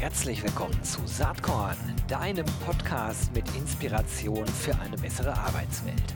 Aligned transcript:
Herzlich 0.00 0.44
willkommen 0.44 0.80
zu 0.84 1.04
Saatkorn, 1.06 1.76
deinem 2.06 2.46
Podcast 2.64 3.34
mit 3.34 3.44
Inspiration 3.56 4.46
für 4.46 4.72
eine 4.78 4.96
bessere 4.96 5.36
Arbeitswelt. 5.36 6.14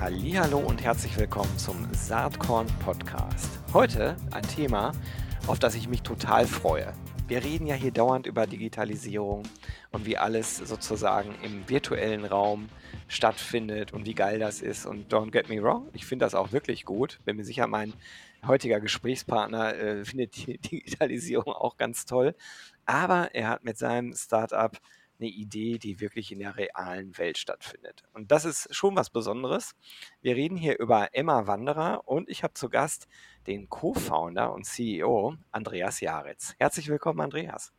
Hallo 0.00 0.58
und 0.58 0.82
herzlich 0.82 1.16
willkommen 1.16 1.56
zum 1.56 1.86
Saatkorn 1.94 2.66
Podcast. 2.84 3.48
Heute 3.72 4.16
ein 4.32 4.42
Thema, 4.42 4.90
auf 5.46 5.60
das 5.60 5.76
ich 5.76 5.86
mich 5.86 6.02
total 6.02 6.48
freue. 6.48 6.92
Wir 7.28 7.42
reden 7.42 7.68
ja 7.68 7.74
hier 7.74 7.92
dauernd 7.92 8.26
über 8.26 8.46
Digitalisierung 8.46 9.44
und 9.92 10.04
wie 10.04 10.18
alles 10.18 10.58
sozusagen 10.58 11.34
im 11.42 11.66
virtuellen 11.68 12.24
Raum 12.24 12.68
stattfindet 13.14 13.92
und 13.92 14.06
wie 14.06 14.14
geil 14.14 14.38
das 14.38 14.60
ist. 14.60 14.86
Und 14.86 15.12
don't 15.12 15.30
get 15.30 15.48
me 15.48 15.62
wrong, 15.62 15.88
ich 15.92 16.04
finde 16.04 16.24
das 16.24 16.34
auch 16.34 16.52
wirklich 16.52 16.84
gut. 16.84 17.20
Bin 17.24 17.36
mir 17.36 17.44
sicher, 17.44 17.66
mein 17.66 17.94
heutiger 18.46 18.80
Gesprächspartner 18.80 19.74
äh, 19.76 20.04
findet 20.04 20.36
die 20.36 20.58
Digitalisierung 20.58 21.52
auch 21.52 21.76
ganz 21.76 22.04
toll. 22.04 22.34
Aber 22.86 23.34
er 23.34 23.48
hat 23.48 23.64
mit 23.64 23.78
seinem 23.78 24.14
Startup 24.14 24.76
eine 25.20 25.28
Idee, 25.28 25.78
die 25.78 26.00
wirklich 26.00 26.32
in 26.32 26.40
der 26.40 26.56
realen 26.56 27.16
Welt 27.18 27.38
stattfindet. 27.38 28.02
Und 28.12 28.32
das 28.32 28.44
ist 28.44 28.74
schon 28.74 28.96
was 28.96 29.10
Besonderes. 29.10 29.74
Wir 30.20 30.34
reden 30.34 30.56
hier 30.56 30.78
über 30.78 31.08
Emma 31.12 31.46
Wanderer 31.46 32.02
und 32.06 32.28
ich 32.28 32.42
habe 32.42 32.54
zu 32.54 32.68
Gast 32.68 33.06
den 33.46 33.68
Co-Founder 33.68 34.52
und 34.52 34.64
CEO 34.64 35.36
Andreas 35.52 36.00
Jaritz. 36.00 36.54
Herzlich 36.58 36.88
willkommen, 36.88 37.20
Andreas. 37.20 37.72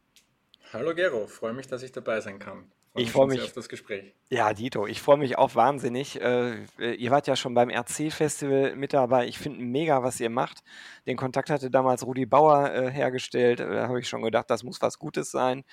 Hallo 0.72 0.96
Gero, 0.96 1.28
freue 1.28 1.54
mich, 1.54 1.68
dass 1.68 1.84
ich 1.84 1.92
dabei 1.92 2.22
sein 2.22 2.40
kann. 2.40 2.72
Ich 2.96 3.12
freue 3.12 3.28
mich 3.28 3.42
auf 3.42 3.52
das 3.52 3.68
Gespräch. 3.68 4.14
Ja, 4.30 4.54
Dito, 4.54 4.88
ich 4.88 5.02
freue 5.02 5.18
mich 5.18 5.38
auch 5.38 5.56
wahnsinnig. 5.56 6.22
Äh, 6.22 6.64
ihr 6.78 7.12
wart 7.12 7.28
ja 7.28 7.36
schon 7.36 7.54
beim 7.54 7.70
RC-Festival 7.70 8.76
mit 8.76 8.94
dabei. 8.94 9.28
Ich 9.28 9.38
finde 9.38 9.60
mega, 9.60 10.02
was 10.02 10.20
ihr 10.20 10.30
macht. 10.30 10.64
Den 11.06 11.18
Kontakt 11.18 11.50
hatte 11.50 11.70
damals 11.70 12.06
Rudi 12.06 12.26
Bauer 12.26 12.72
äh, 12.72 12.92
hergestellt. 12.92 13.60
Da 13.60 13.88
habe 13.88 14.00
ich 14.00 14.08
schon 14.08 14.22
gedacht, 14.22 14.50
das 14.50 14.64
muss 14.64 14.82
was 14.82 14.98
Gutes 14.98 15.32
sein. 15.32 15.66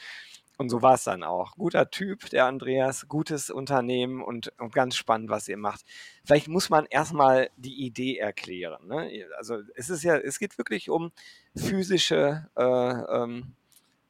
Und 0.59 0.69
so 0.69 0.83
war 0.83 0.95
es 0.95 1.05
dann 1.05 1.23
auch. 1.23 1.57
Guter 1.57 1.91
Typ, 1.91 2.29
der 2.31 2.47
Andreas, 2.47 3.09
gutes 3.09 3.51
Unternehmen 3.51 4.23
und, 4.23 4.53
und, 4.59 4.75
ganz 4.75 4.97
spannend, 4.97 5.31
was 5.31 5.49
ihr 5.49 5.57
macht. 5.57 5.83
Vielleicht 6.25 6.49
muss 6.49 6.71
man 6.71 6.87
erstmal 6.87 7.51
die 7.57 7.85
Idee 7.85 8.19
erklären. 8.19 8.87
Ne? 8.87 9.27
Also 9.39 9.59
es 9.75 9.91
ist 9.91 10.03
ja, 10.03 10.17
es 10.17 10.39
geht 10.39 10.59
wirklich 10.59 10.91
um 10.91 11.11
physische, 11.57 12.49
äh, 12.57 12.63
ähm, 12.63 13.55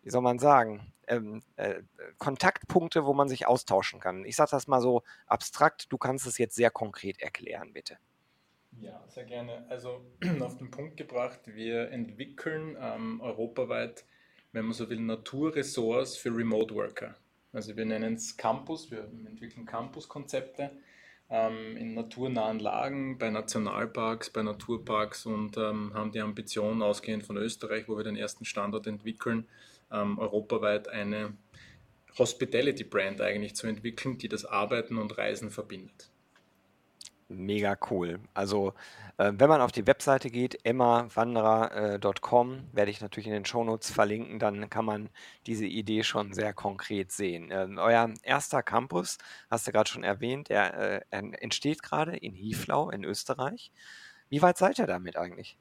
wie 0.03 0.11
soll 0.11 0.23
man 0.23 0.39
sagen, 0.39 0.92
ähm, 1.09 1.43
äh, 1.57 1.83
Kontaktpunkte, 2.19 3.05
wo 3.05 3.13
man 3.13 3.29
sich 3.29 3.47
austauschen 3.47 4.01
kann. 4.01 4.25
Ich 4.25 4.37
sage 4.37 4.51
das 4.51 4.67
mal 4.67 4.81
so 4.81 5.03
abstrakt, 5.27 5.93
du 5.93 5.99
kannst 5.99 6.27
es 6.27 6.39
jetzt 6.39 6.55
sehr 6.55 6.71
konkret 6.71 7.21
erklären, 7.21 7.73
bitte. 7.73 7.99
Ja, 8.81 9.03
sehr 9.09 9.25
gerne. 9.25 9.67
Also 9.69 10.01
auf 10.41 10.57
den 10.57 10.71
Punkt 10.71 10.97
gebracht, 10.97 11.41
wir 11.45 11.91
entwickeln 11.91 12.77
ähm, 12.81 13.21
europaweit 13.21 14.05
wenn 14.53 14.67
man 14.67 14.75
so 14.75 14.89
will, 14.89 15.01
Naturressorts 15.01 16.17
für 16.17 16.35
Remote 16.35 16.75
Worker. 16.75 17.17
Also 17.53 17.77
wir 17.77 17.85
nennen 17.85 18.15
es 18.15 18.37
Campus, 18.37 18.91
wir 18.91 19.09
entwickeln 19.27 19.67
Campus-Konzepte 19.67 20.71
ähm, 21.29 21.77
in 21.77 21.95
naturnahen 21.95 22.61
Lagen, 22.61 23.19
bei 23.19 23.31
Nationalparks, 23.31 24.31
bei 24.31 24.43
Naturparks 24.43 25.27
und 25.27 25.57
ähm, 25.57 25.93
haben 25.95 26.13
die 26.13 26.21
Ambition, 26.21 26.83
ausgehend 26.83 27.25
von 27.25 27.37
Österreich, 27.37 27.89
wo 27.89 27.97
wir 27.97 28.05
den 28.05 28.17
ersten 28.17 28.45
Standort 28.45 28.87
entwickeln, 28.87 29.49
ähm, 29.93 30.19
europaweit 30.19 30.89
eine 30.89 31.35
Hospitality-Brand 32.19 33.21
eigentlich 33.21 33.55
zu 33.55 33.67
entwickeln, 33.67 34.19
die 34.19 34.29
das 34.29 34.45
Arbeiten 34.45 34.99
und 34.99 35.17
Reisen 35.17 35.51
verbindet. 35.51 36.11
Mega 37.29 37.79
cool. 37.91 38.21
Also, 38.35 38.75
äh, 39.17 39.33
wenn 39.35 39.49
man 39.49 39.63
auf 39.63 39.73
die 39.73 39.87
Webseite 39.87 40.29
geht, 40.29 40.65
emmawanderer.com, 40.65 42.53
äh, 42.53 42.77
werde 42.77 42.91
ich 42.91 43.01
natürlich 43.01 43.27
in 43.27 43.33
den 43.33 43.47
Shownotes 43.47 43.91
verlinken, 43.91 44.39
dann 44.39 44.69
kann 44.69 44.85
man 44.85 45.09
diese 45.47 45.67
Idee 45.67 46.03
schon 46.03 46.35
sehr 46.35 46.53
konkret 46.53 47.11
sehen. 47.11 47.49
Ähm, 47.51 47.79
euer 47.79 48.13
erster 48.23 48.63
Campus, 48.63 49.17
hast 49.51 49.67
du 49.67 49.73
gerade 49.73 49.89
schon 49.89 50.05
erwähnt, 50.05 50.51
der 50.51 51.03
äh, 51.11 51.23
entsteht 51.41 51.83
gerade 51.83 52.17
in 52.17 52.35
Hieflau 52.35 52.91
in 52.91 53.05
Österreich. 53.05 53.73
Wie 54.29 54.43
weit 54.43 54.59
seid 54.59 54.79
ihr 54.79 54.87
damit 54.87 55.17
eigentlich? 55.17 55.57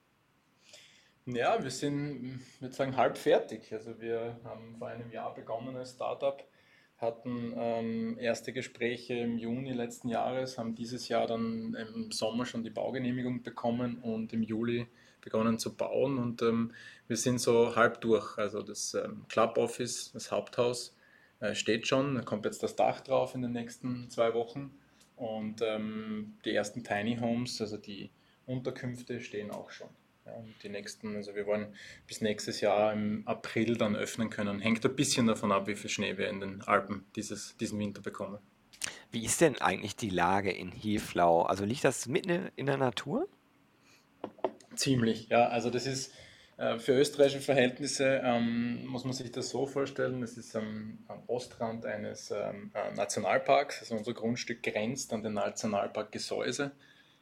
Ja, 1.26 1.62
wir 1.64 1.72
sind, 1.72 2.42
ich 2.56 2.62
würde 2.62 2.76
sagen, 2.76 2.98
halb 2.98 3.18
fertig. 3.18 3.72
Also 3.72 4.00
wir 4.02 4.40
haben 4.44 4.76
vor 4.78 4.88
einem 4.88 5.12
Jahr 5.12 5.34
begonnen 5.34 5.76
als 5.76 5.92
Startup 5.92 6.44
hatten 7.02 7.54
ähm, 7.58 8.18
erste 8.20 8.54
Gespräche 8.54 9.16
im 9.16 9.40
Juni 9.40 9.74
letzten 9.74 10.08
Jahres, 10.08 10.60
haben 10.60 10.76
dieses 10.76 11.10
Jahr 11.10 11.26
dann 11.26 11.74
im 11.74 12.12
Sommer 12.12 12.46
schon 12.46 12.64
die 12.64 12.70
Baugenehmigung 12.70 13.42
bekommen 13.42 13.98
und 14.04 14.32
im 14.34 14.44
Juli 14.44 14.88
begonnen 15.20 15.58
zu 15.58 15.76
bauen 15.76 16.20
und 16.20 16.44
ähm, 16.44 16.74
wir 17.08 17.18
sind 17.18 17.40
so 17.40 17.76
halb 17.76 18.02
durch. 18.02 18.38
Also 18.38 18.62
das 18.62 18.94
ähm, 18.94 19.26
Club 19.30 19.58
Office, 19.58 20.12
das 20.14 20.32
Haupthaus 20.32 20.96
äh, 21.40 21.56
steht 21.56 21.88
schon, 21.88 22.16
da 22.16 22.22
kommt 22.22 22.46
jetzt 22.46 22.62
das 22.62 22.76
Dach 22.76 23.02
drauf 23.02 23.34
in 23.34 23.42
den 23.42 23.52
nächsten 23.52 24.08
zwei 24.12 24.36
Wochen 24.36 24.72
und 25.16 25.62
ähm, 25.64 26.38
die 26.46 26.54
ersten 26.54 26.84
Tiny 26.84 27.18
Homes, 27.18 27.60
also 27.62 27.78
die 27.78 28.12
Unterkünfte 28.46 29.20
stehen 29.20 29.50
auch 29.50 29.72
schon. 29.72 29.90
Die 30.64 30.70
nächsten, 30.70 31.16
also 31.16 31.36
wir 31.36 31.46
wollen 31.48 31.76
bis 32.08 32.22
nächstes 32.22 32.62
Jahr 32.62 32.94
im 32.94 33.24
April 33.26 33.76
dann 33.76 33.96
öffnen 33.96 34.30
können. 34.30 34.60
Hängt 34.60 34.86
ein 34.86 34.96
bisschen 34.96 35.28
davon 35.28 35.52
ab, 35.52 35.68
wie 35.68 35.76
viel 35.76 35.90
Schnee 35.90 36.18
wir 36.18 36.30
in 36.30 36.40
den 36.40 36.62
Alpen 36.62 37.06
dieses, 37.16 37.58
diesen 37.58 37.80
Winter 37.80 38.02
bekommen. 38.02 38.40
Wie 39.12 39.26
ist 39.26 39.42
denn 39.42 39.60
eigentlich 39.60 39.96
die 39.96 40.10
Lage 40.10 40.52
in 40.52 40.72
Heflau? 40.72 41.42
Also 41.42 41.66
liegt 41.66 41.84
das 41.84 42.08
mitten 42.08 42.50
in 42.56 42.68
der 42.68 42.78
Natur? 42.78 43.28
Ziemlich, 44.76 45.28
ja. 45.30 45.48
Also 45.50 45.70
das 45.70 45.86
ist 45.86 46.14
äh, 46.58 46.78
für 46.78 46.94
österreichische 46.94 47.42
Verhältnisse, 47.42 48.22
ähm, 48.24 48.86
muss 48.86 49.04
man 49.04 49.14
sich 49.14 49.32
das 49.32 49.50
so 49.50 49.66
vorstellen, 49.66 50.24
es 50.24 50.38
ist 50.38 50.56
am, 50.56 51.00
am 51.08 51.24
Ostrand 51.28 51.86
eines 51.86 52.32
ähm, 52.32 52.72
äh, 52.74 52.94
Nationalparks. 52.94 53.82
Also 53.82 53.96
unser 53.96 54.14
Grundstück 54.14 54.64
grenzt 54.64 55.12
an 55.14 55.24
den 55.24 55.34
Nationalpark 55.34 56.12
Gesäuse. 56.12 56.72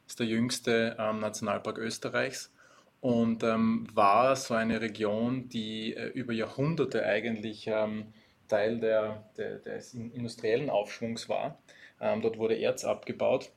Das 0.04 0.12
ist 0.12 0.20
der 0.20 0.26
jüngste 0.26 0.96
ähm, 0.98 1.20
Nationalpark 1.20 1.78
Österreichs 1.78 2.52
und 3.00 3.42
ähm, 3.42 3.86
war 3.94 4.36
so 4.36 4.54
eine 4.54 4.80
Region, 4.80 5.48
die 5.48 5.94
äh, 5.94 6.08
über 6.08 6.32
Jahrhunderte 6.32 7.04
eigentlich 7.04 7.66
ähm, 7.66 8.12
Teil 8.48 8.78
der, 8.80 9.30
der, 9.36 9.58
des 9.58 9.94
industriellen 9.94 10.70
Aufschwungs 10.70 11.28
war. 11.28 11.58
Ähm, 12.00 12.20
dort 12.20 12.38
wurde 12.38 12.56
Erz 12.56 12.84
abgebaut 12.84 13.50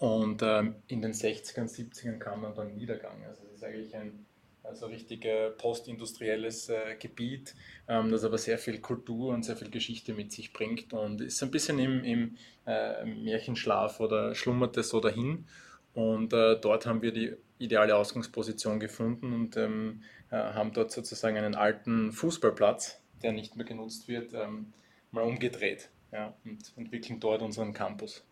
und 0.00 0.42
ähm, 0.42 0.76
in 0.88 1.02
den 1.02 1.12
60ern, 1.12 1.68
70ern 1.68 2.18
kam 2.18 2.42
dann 2.42 2.54
dann 2.54 2.74
Niedergang. 2.74 3.24
Also 3.24 3.42
es 3.46 3.54
ist 3.56 3.64
eigentlich 3.64 3.94
ein 3.94 4.26
also 4.64 4.86
richtig 4.86 5.24
äh, 5.24 5.50
postindustrielles 5.50 6.68
äh, 6.68 6.96
Gebiet, 6.98 7.54
ähm, 7.88 8.10
das 8.10 8.24
aber 8.24 8.38
sehr 8.38 8.58
viel 8.58 8.80
Kultur 8.80 9.32
und 9.32 9.44
sehr 9.44 9.56
viel 9.56 9.70
Geschichte 9.70 10.14
mit 10.14 10.32
sich 10.32 10.52
bringt 10.52 10.92
und 10.92 11.20
ist 11.20 11.42
ein 11.42 11.50
bisschen 11.50 11.78
im, 11.78 12.04
im 12.04 12.36
äh, 12.66 13.04
Märchenschlaf 13.04 14.00
oder 14.00 14.34
schlummerte 14.34 14.82
so 14.82 15.00
dahin. 15.00 15.46
Und 15.94 16.32
äh, 16.32 16.58
dort 16.58 16.86
haben 16.86 17.02
wir 17.02 17.12
die 17.12 17.34
ideale 17.62 17.96
Ausgangsposition 17.96 18.80
gefunden 18.80 19.32
und 19.32 19.56
ähm, 19.56 20.02
äh, 20.30 20.36
haben 20.36 20.72
dort 20.72 20.90
sozusagen 20.90 21.36
einen 21.36 21.54
alten 21.54 22.12
Fußballplatz, 22.12 23.00
der 23.22 23.32
nicht 23.32 23.56
mehr 23.56 23.66
genutzt 23.66 24.08
wird, 24.08 24.34
ähm, 24.34 24.72
mal 25.10 25.22
umgedreht 25.22 25.90
ja, 26.12 26.34
und 26.44 26.72
entwickeln 26.76 27.20
dort 27.20 27.42
unseren 27.42 27.72
Campus. 27.72 28.24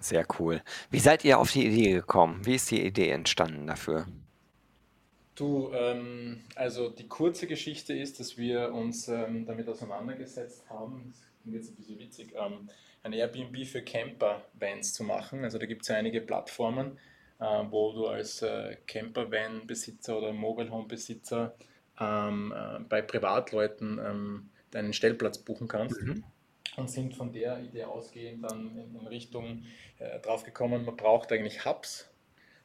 Sehr 0.00 0.26
cool. 0.38 0.62
Wie 0.90 0.98
seid 0.98 1.24
ihr 1.24 1.38
auf 1.38 1.52
die 1.52 1.66
Idee 1.66 1.92
gekommen? 1.92 2.44
Wie 2.44 2.54
ist 2.54 2.70
die 2.70 2.84
Idee 2.84 3.10
entstanden 3.10 3.66
dafür? 3.66 4.06
Du, 5.34 5.70
ähm, 5.72 6.42
also 6.54 6.90
die 6.90 7.08
kurze 7.08 7.46
Geschichte 7.46 7.92
ist, 7.92 8.20
dass 8.20 8.38
wir 8.38 8.72
uns 8.72 9.08
ähm, 9.08 9.46
damit 9.46 9.68
auseinandergesetzt 9.68 10.68
haben, 10.70 11.12
das 11.12 11.22
klingt 11.42 11.56
jetzt 11.56 11.70
ein 11.70 11.76
bisschen 11.76 11.98
witzig, 11.98 12.34
ähm, 12.36 12.68
ein 13.02 13.12
Airbnb 13.12 13.66
für 13.66 13.82
Camper-Vans 13.82 14.94
zu 14.94 15.04
machen. 15.04 15.44
Also 15.44 15.58
da 15.58 15.66
gibt 15.66 15.82
es 15.82 15.88
ja 15.88 15.96
einige 15.96 16.20
Plattformen, 16.20 16.98
äh, 17.40 17.64
wo 17.70 17.92
du 17.92 18.06
als 18.06 18.42
äh, 18.42 18.76
Camper-Van-Besitzer 18.86 20.18
oder 20.18 20.32
Mobile 20.32 20.70
Home-Besitzer 20.70 21.54
ähm, 22.00 22.52
äh, 22.56 22.80
bei 22.88 23.02
Privatleuten 23.02 23.98
ähm, 23.98 24.50
deinen 24.70 24.92
Stellplatz 24.92 25.38
buchen 25.38 25.68
kannst. 25.68 26.00
Mhm. 26.02 26.24
Und 26.76 26.90
sind 26.90 27.14
von 27.14 27.32
der 27.32 27.60
Idee 27.62 27.84
ausgehend 27.84 28.44
dann 28.44 28.76
in, 28.76 28.96
in 28.98 29.06
Richtung 29.06 29.64
äh, 29.98 30.18
drauf 30.20 30.44
gekommen, 30.44 30.84
man 30.84 30.96
braucht 30.96 31.30
eigentlich 31.30 31.64
Hubs, 31.64 32.10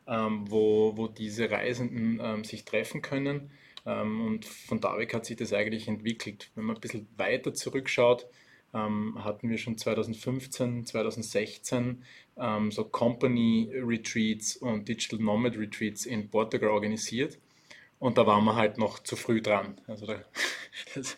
ähm, 0.08 0.50
wo, 0.50 0.98
wo 0.98 1.08
diese 1.08 1.52
Reisenden 1.52 2.20
ähm, 2.22 2.44
sich 2.44 2.66
treffen 2.66 3.02
können. 3.02 3.52
Ähm, 3.86 4.26
und 4.26 4.46
von 4.46 4.82
da 4.82 4.98
weg 4.98 5.14
hat 5.14 5.26
sich 5.26 5.38
das 5.38 5.54
eigentlich 5.54 5.88
entwickelt. 5.88 6.50
Wenn 6.56 6.66
man 6.66 6.78
ein 6.78 6.82
bisschen 6.82 7.08
weiter 7.18 7.54
zurückschaut, 7.54 8.28
hatten 8.74 9.50
wir 9.50 9.58
schon 9.58 9.78
2015, 9.78 10.86
2016 10.86 12.04
ähm, 12.38 12.72
so 12.72 12.84
Company 12.86 13.72
Retreats 13.74 14.56
und 14.58 14.88
Digital 14.88 15.20
Nomad 15.20 15.58
Retreats 15.58 16.06
in 16.06 16.30
Portugal 16.30 16.70
organisiert. 16.70 17.38
Und 18.00 18.18
da 18.18 18.26
waren 18.26 18.46
wir 18.46 18.56
halt 18.56 18.78
noch 18.78 19.00
zu 19.00 19.18
früh 19.18 19.42
dran. 19.42 19.80
Also 19.88 20.06
da, 20.06 20.16
das, 20.96 21.18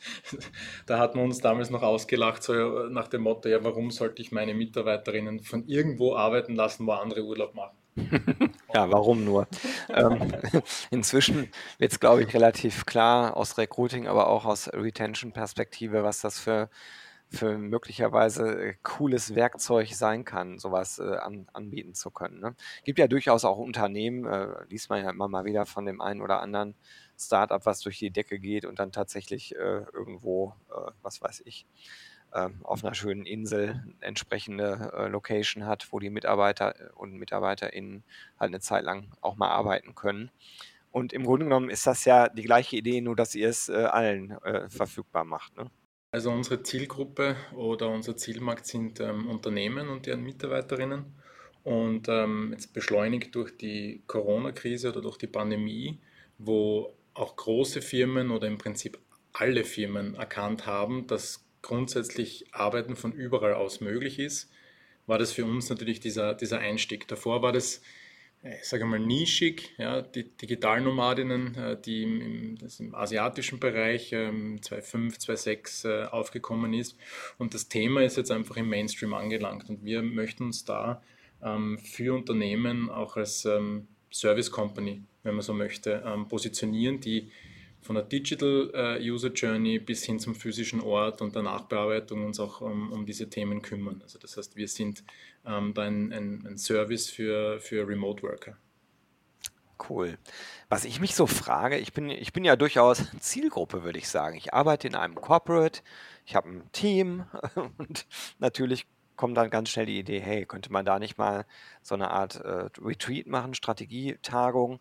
da 0.88 0.98
hat 0.98 1.16
man 1.16 1.26
uns 1.26 1.40
damals 1.40 1.70
noch 1.70 1.84
ausgelacht, 1.84 2.42
so 2.42 2.54
nach 2.90 3.08
dem 3.08 3.22
Motto, 3.22 3.50
ja, 3.50 3.64
warum 3.64 3.92
sollte 3.92 4.22
ich 4.22 4.32
meine 4.32 4.56
Mitarbeiterinnen 4.56 5.42
von 5.42 5.68
irgendwo 5.68 6.16
arbeiten 6.16 6.56
lassen, 6.56 6.88
wo 6.88 6.94
andere 6.94 7.24
Urlaub 7.24 7.54
machen? 7.54 7.78
ja, 8.74 8.90
warum 8.90 9.24
nur? 9.24 9.48
ähm, 9.90 10.34
inzwischen 10.90 11.50
wird 11.78 11.92
es, 11.92 12.00
glaube 12.00 12.24
ich, 12.24 12.34
relativ 12.34 12.86
klar 12.86 13.38
aus 13.38 13.58
Recruiting, 13.58 14.08
aber 14.08 14.28
auch 14.28 14.46
aus 14.46 14.70
Retention-Perspektive, 14.74 16.04
was 16.04 16.22
das 16.22 16.40
für 16.40 16.70
für 17.32 17.58
möglicherweise 17.58 18.62
äh, 18.62 18.76
cooles 18.84 19.36
Werkzeug 19.36 19.88
sein 19.94 20.26
kann, 20.26 20.60
sowas 20.60 21.00
äh, 21.00 21.16
an, 21.16 21.48
anbieten 21.54 21.94
zu 21.94 22.12
können. 22.12 22.42
Ne? 22.42 22.56
Gibt 22.84 23.00
ja 23.00 23.08
durchaus 23.08 23.46
auch 23.46 23.58
Unternehmen, 23.58 24.26
äh, 24.26 24.66
liest 24.70 24.90
man 24.90 25.02
ja 25.02 25.10
immer 25.10 25.30
mal 25.30 25.46
wieder 25.46 25.66
von 25.66 25.86
dem 25.86 26.02
einen 26.02 26.22
oder 26.22 26.42
anderen 26.42 26.76
Startup, 27.18 27.66
was 27.66 27.80
durch 27.80 28.00
die 28.00 28.12
Decke 28.12 28.38
geht 28.38 28.66
und 28.66 28.80
dann 28.80 28.92
tatsächlich 28.92 29.56
äh, 29.56 29.86
irgendwo, 29.94 30.56
äh, 30.70 30.92
was 31.02 31.22
weiß 31.22 31.44
ich, 31.46 31.66
äh, 32.34 32.50
auf 32.64 32.84
einer 32.84 32.96
schönen 32.96 33.26
Insel 33.26 33.82
entsprechende 34.02 34.92
äh, 34.94 35.08
Location 35.08 35.66
hat, 35.66 35.88
wo 35.92 36.00
die 36.00 36.10
Mitarbeiter 36.10 36.76
und 36.96 37.14
MitarbeiterInnen 37.14 38.04
halt 38.40 38.50
eine 38.50 38.60
Zeit 38.60 38.84
lang 38.84 39.08
auch 39.22 39.38
mal 39.38 39.50
arbeiten 39.50 39.96
können. 39.96 40.32
Und 40.92 41.14
im 41.14 41.24
Grunde 41.24 41.46
genommen 41.46 41.70
ist 41.70 41.88
das 41.88 42.04
ja 42.04 42.28
die 42.28 42.44
gleiche 42.44 42.76
Idee, 42.76 43.00
nur 43.00 43.16
dass 43.16 43.34
ihr 43.34 43.48
es 43.48 43.70
allen 43.70 44.38
verfügbar 44.68 45.24
macht. 45.24 45.56
Ne? 45.56 45.72
Also 46.12 46.30
unsere 46.30 46.62
Zielgruppe 46.62 47.38
oder 47.56 47.90
unser 47.90 48.18
Zielmarkt 48.18 48.66
sind 48.66 49.00
ähm, 49.00 49.30
Unternehmen 49.30 49.88
und 49.88 50.06
deren 50.06 50.24
Mitarbeiterinnen. 50.24 51.06
Und 51.64 52.10
ähm, 52.10 52.50
jetzt 52.52 52.74
beschleunigt 52.74 53.34
durch 53.36 53.56
die 53.56 54.04
Corona-Krise 54.08 54.90
oder 54.90 55.02
durch 55.02 55.18
die 55.18 55.28
Pandemie, 55.28 56.00
wo 56.38 56.94
auch 57.14 57.36
große 57.38 57.82
Firmen 57.82 58.32
oder 58.32 58.48
im 58.48 58.58
Prinzip 58.58 59.00
alle 59.32 59.64
Firmen 59.64 60.16
erkannt 60.16 60.66
haben, 60.66 61.08
dass 61.08 61.46
grundsätzlich 61.62 62.46
Arbeiten 62.52 62.96
von 62.98 63.14
überall 63.14 63.54
aus 63.54 63.80
möglich 63.80 64.20
ist, 64.20 64.52
war 65.08 65.18
das 65.18 65.32
für 65.32 65.46
uns 65.46 65.70
natürlich 65.70 66.00
dieser, 66.02 66.34
dieser 66.34 66.60
Einstieg. 66.60 67.08
Davor 67.08 67.42
war 67.42 67.54
das 67.54 67.82
ich 68.44 68.68
sage 68.68 68.86
mal, 68.86 69.00
nischig. 69.00 69.74
Ja, 69.78 70.02
die 70.02 70.24
Digitalnomadinnen, 70.36 71.56
äh, 71.56 71.80
die 71.80 72.04
im, 72.04 72.22
im, 72.22 72.58
im 72.80 72.96
asiatischen 72.96 73.60
Bereich 73.60 74.12
ähm, 74.14 74.62
2005, 74.62 75.20
2006 75.20 75.86
äh, 75.86 76.04
aufgekommen 76.06 76.74
ist. 76.74 76.98
Und 77.38 77.54
das 77.54 77.70
Thema 77.70 78.02
ist 78.02 78.18
jetzt 78.18 78.32
einfach 78.32 78.58
im 78.58 78.70
Mainstream 78.70 79.14
angelangt. 79.14 79.70
Und 79.70 79.86
wir 79.86 80.02
möchten 80.02 80.46
uns 80.46 80.66
da 80.66 81.04
ähm, 81.44 81.78
für 81.80 82.16
Unternehmen 82.16 82.90
auch 82.90 83.16
als 83.16 83.46
ähm, 83.46 83.88
Service 84.12 84.52
Company, 84.52 85.04
wenn 85.24 85.36
man 85.36 85.44
so 85.44 85.54
möchte, 85.54 86.04
ähm, 86.06 86.28
positionieren, 86.28 87.00
die 87.00 87.32
von 87.82 87.96
der 87.96 88.04
Digital 88.04 88.72
äh, 88.74 89.10
User 89.10 89.30
Journey 89.30 89.80
bis 89.80 90.04
hin 90.04 90.20
zum 90.20 90.36
physischen 90.36 90.82
Ort 90.82 91.22
und 91.22 91.36
der 91.36 91.42
Nachbearbeitung 91.42 92.26
uns 92.26 92.40
auch 92.40 92.62
um, 92.62 92.92
um 92.92 93.06
diese 93.06 93.30
Themen 93.30 93.62
kümmern. 93.62 94.02
Also 94.04 94.20
das 94.20 94.38
heißt, 94.38 94.56
wir 94.56 94.68
sind 94.68 95.04
ähm, 95.46 95.74
da 95.74 95.84
ein, 95.84 96.14
ein, 96.14 96.46
ein, 96.46 96.58
Service 96.58 97.10
für, 97.10 97.60
für 97.60 97.88
Remote 97.88 98.22
Worker. 98.24 98.58
Cool. 99.90 100.18
Was 100.70 100.86
ich 100.86 101.00
mich 101.00 101.16
so 101.16 101.26
frage, 101.26 101.78
ich 101.78 101.92
bin, 101.92 102.10
ich 102.10 102.34
bin 102.34 102.46
ja 102.46 102.56
durchaus 102.56 103.04
Zielgruppe, 103.20 103.84
würde 103.84 103.98
ich 103.98 104.10
sagen. 104.10 104.38
Ich 104.38 104.54
arbeite 104.54 104.88
in 104.88 104.96
einem 104.96 105.16
Corporate, 105.16 105.82
ich 106.26 106.36
habe 106.36 106.50
ein 106.50 106.72
Team 106.72 107.26
und 107.78 108.06
natürlich 108.38 108.86
kommt 109.16 109.38
dann 109.38 109.50
ganz 109.50 109.70
schnell 109.70 109.86
die 109.86 110.00
Idee, 110.00 110.20
hey, 110.20 110.46
könnte 110.46 110.72
man 110.72 110.86
da 110.86 110.98
nicht 110.98 111.18
mal 111.18 111.46
so 111.82 111.96
eine 111.96 112.12
Art 112.12 112.36
äh, 112.36 112.70
Retreat 112.80 113.28
machen, 113.28 113.54
Strategietagung 113.54 114.80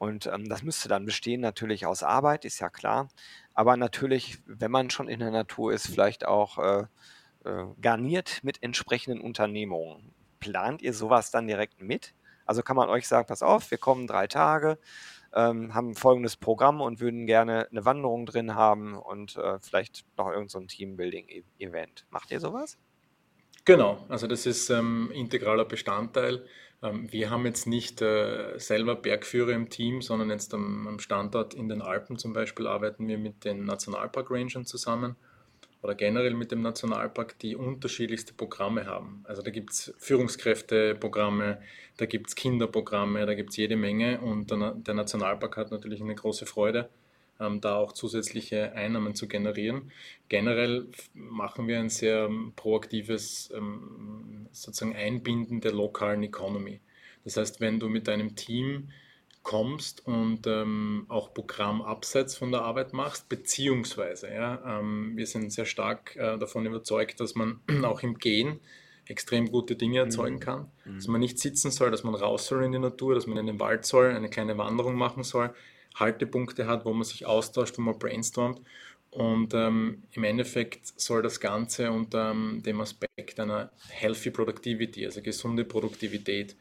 und 0.00 0.24
ähm, 0.28 0.48
das 0.48 0.62
müsste 0.62 0.88
dann 0.88 1.04
bestehen 1.04 1.42
natürlich 1.42 1.84
aus 1.84 2.02
Arbeit, 2.02 2.46
ist 2.46 2.58
ja 2.58 2.70
klar. 2.70 3.08
Aber 3.52 3.76
natürlich, 3.76 4.38
wenn 4.46 4.70
man 4.70 4.88
schon 4.88 5.08
in 5.08 5.20
der 5.20 5.30
Natur 5.30 5.74
ist, 5.74 5.88
vielleicht 5.88 6.26
auch 6.26 6.56
äh, 6.56 6.86
äh, 7.44 7.66
garniert 7.82 8.40
mit 8.42 8.62
entsprechenden 8.62 9.20
Unternehmungen. 9.20 10.14
Plant 10.38 10.80
ihr 10.80 10.94
sowas 10.94 11.30
dann 11.30 11.46
direkt 11.46 11.82
mit? 11.82 12.14
Also 12.46 12.62
kann 12.62 12.76
man 12.76 12.88
euch 12.88 13.06
sagen, 13.06 13.28
pass 13.28 13.42
auf, 13.42 13.70
wir 13.70 13.76
kommen 13.76 14.06
drei 14.06 14.26
Tage, 14.26 14.78
ähm, 15.34 15.74
haben 15.74 15.94
folgendes 15.94 16.34
Programm 16.34 16.80
und 16.80 17.00
würden 17.00 17.26
gerne 17.26 17.68
eine 17.70 17.84
Wanderung 17.84 18.24
drin 18.24 18.54
haben 18.54 18.96
und 18.96 19.36
äh, 19.36 19.58
vielleicht 19.58 20.06
noch 20.16 20.28
irgendein 20.28 20.48
so 20.48 20.60
Teambuilding-Event. 20.60 22.06
Macht 22.08 22.30
ihr 22.30 22.40
sowas? 22.40 22.78
Genau, 23.66 24.06
also 24.08 24.26
das 24.26 24.46
ist 24.46 24.70
ähm, 24.70 25.10
integraler 25.12 25.66
Bestandteil. 25.66 26.46
Ähm, 26.82 27.12
wir 27.12 27.30
haben 27.30 27.46
jetzt 27.46 27.66
nicht 27.66 28.00
äh, 28.02 28.58
selber 28.58 28.96
Bergführer 28.96 29.52
im 29.52 29.68
Team, 29.68 30.02
sondern 30.02 30.30
jetzt 30.30 30.54
am, 30.54 30.98
Standort 30.98 31.54
in 31.54 31.68
den 31.68 31.82
Alpen 31.82 32.18
zum 32.18 32.32
Beispiel 32.32 32.66
arbeiten 32.66 33.06
wir 33.08 33.18
mit 33.18 33.44
den 33.44 33.64
Nationalpark-Rangern 33.64 34.64
zusammen 34.64 35.16
oder 35.82 35.94
generell 35.94 36.34
mit 36.34 36.52
dem 36.52 36.60
Nationalpark, 36.60 37.38
die 37.38 37.56
unterschiedlichste 37.56 38.34
Programme 38.34 38.86
haben. 38.86 39.24
Also 39.24 39.42
da 39.42 39.50
gibt 39.50 39.70
es 39.70 39.94
Führungskräfteprogramme, 39.98 41.62
da 41.96 42.06
gibt 42.06 42.28
es 42.28 42.34
Kinderprogramme, 42.34 43.24
da 43.24 43.34
gibt 43.34 43.50
es 43.50 43.56
jede 43.56 43.76
Menge 43.76 44.20
und 44.20 44.50
der, 44.50 44.94
Nationalpark 44.94 45.56
hat 45.56 45.70
natürlich 45.70 46.02
eine 46.02 46.14
große 46.14 46.44
Freude 46.44 46.90
ähm, 47.40 47.60
da 47.60 47.76
auch 47.76 47.92
zusätzliche 47.92 48.72
Einnahmen 48.72 49.14
zu 49.14 49.26
generieren. 49.26 49.90
Generell 50.28 50.86
machen 51.14 51.66
wir 51.66 51.80
ein 51.80 51.88
sehr 51.88 52.26
ähm, 52.26 52.52
proaktives 52.54 53.50
sozusagen 54.52 54.96
Einbinden 54.96 55.60
der 55.60 55.72
lokalen 55.72 56.22
Economy. 56.22 56.80
Das 57.24 57.36
heißt, 57.36 57.60
wenn 57.60 57.78
du 57.78 57.88
mit 57.88 58.08
deinem 58.08 58.36
Team 58.36 58.90
kommst 59.42 60.06
und 60.06 60.46
ähm, 60.46 61.06
auch 61.08 61.32
Programm 61.32 61.80
abseits 61.82 62.36
von 62.36 62.52
der 62.52 62.62
Arbeit 62.62 62.92
machst, 62.92 63.28
beziehungsweise, 63.28 64.32
ja, 64.32 64.78
ähm, 64.78 65.16
wir 65.16 65.26
sind 65.26 65.50
sehr 65.50 65.64
stark 65.64 66.14
äh, 66.16 66.38
davon 66.38 66.66
überzeugt, 66.66 67.20
dass 67.20 67.34
man 67.34 67.60
auch 67.84 68.02
im 68.02 68.18
Gehen 68.18 68.60
extrem 69.06 69.50
gute 69.50 69.76
Dinge 69.76 69.98
erzeugen 69.98 70.36
mhm. 70.36 70.40
kann, 70.40 70.70
mhm. 70.84 70.96
dass 70.96 71.08
man 71.08 71.20
nicht 71.20 71.38
sitzen 71.38 71.70
soll, 71.70 71.90
dass 71.90 72.04
man 72.04 72.14
raus 72.14 72.46
soll 72.46 72.64
in 72.64 72.72
die 72.72 72.78
Natur, 72.78 73.14
dass 73.14 73.26
man 73.26 73.38
in 73.38 73.46
den 73.46 73.60
Wald 73.60 73.84
soll, 73.84 74.10
eine 74.14 74.30
kleine 74.30 74.58
Wanderung 74.58 74.94
machen 74.94 75.24
soll, 75.24 75.52
Haltepunkte 75.94 76.66
hat, 76.66 76.84
wo 76.84 76.92
man 76.92 77.04
sich 77.04 77.26
austauscht, 77.26 77.76
wo 77.78 77.82
man 77.82 77.98
brainstormt. 77.98 78.60
Und 79.10 79.54
ähm, 79.54 80.04
im 80.12 80.24
Endeffekt 80.24 80.86
soll 81.00 81.22
das 81.22 81.40
Ganze 81.40 81.90
unter 81.90 82.30
ähm, 82.30 82.62
dem 82.64 82.80
Aspekt 82.80 83.40
einer 83.40 83.72
Healthy 83.88 84.30
Productivity, 84.30 85.04
also 85.04 85.20
gesunde 85.20 85.64
Produktivität, 85.64 86.56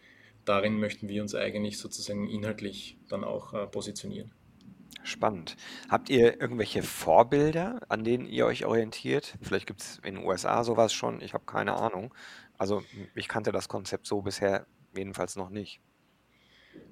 darin 0.46 0.80
möchten 0.80 1.07
wir 1.07 1.22
uns 1.22 1.36
eigentlich 1.36 1.78
sozusagen 1.78 2.28
inhaltlich 2.28 2.98
dann 3.07 3.24
auch 3.24 3.54
äh, 3.54 3.68
positionieren. 3.68 4.31
Spannend. 5.04 5.56
Habt 5.90 6.10
ihr 6.10 6.42
irgendwelche 6.42 6.81
Vorbilder, 6.84 7.81
an 7.88 8.04
denen 8.04 8.25
ihr 8.25 8.46
euch 8.46 8.66
orientiert? 8.66 9.38
Vielleicht 9.42 9.68
gibt 9.68 9.81
es 9.81 10.00
in 10.04 10.16
den 10.16 10.25
USA 10.25 10.63
sowas 10.63 10.92
schon, 10.92 11.22
ich 11.22 11.34
habe 11.34 11.45
keine 11.45 11.75
Ahnung. 11.75 12.13
Also 12.57 12.83
ich 13.16 13.28
kannte 13.28 13.52
das 13.52 13.69
Konzept 13.69 14.07
so 14.07 14.21
bisher 14.21 14.66
jedenfalls 14.95 15.35
noch 15.35 15.50
nicht. 15.50 15.81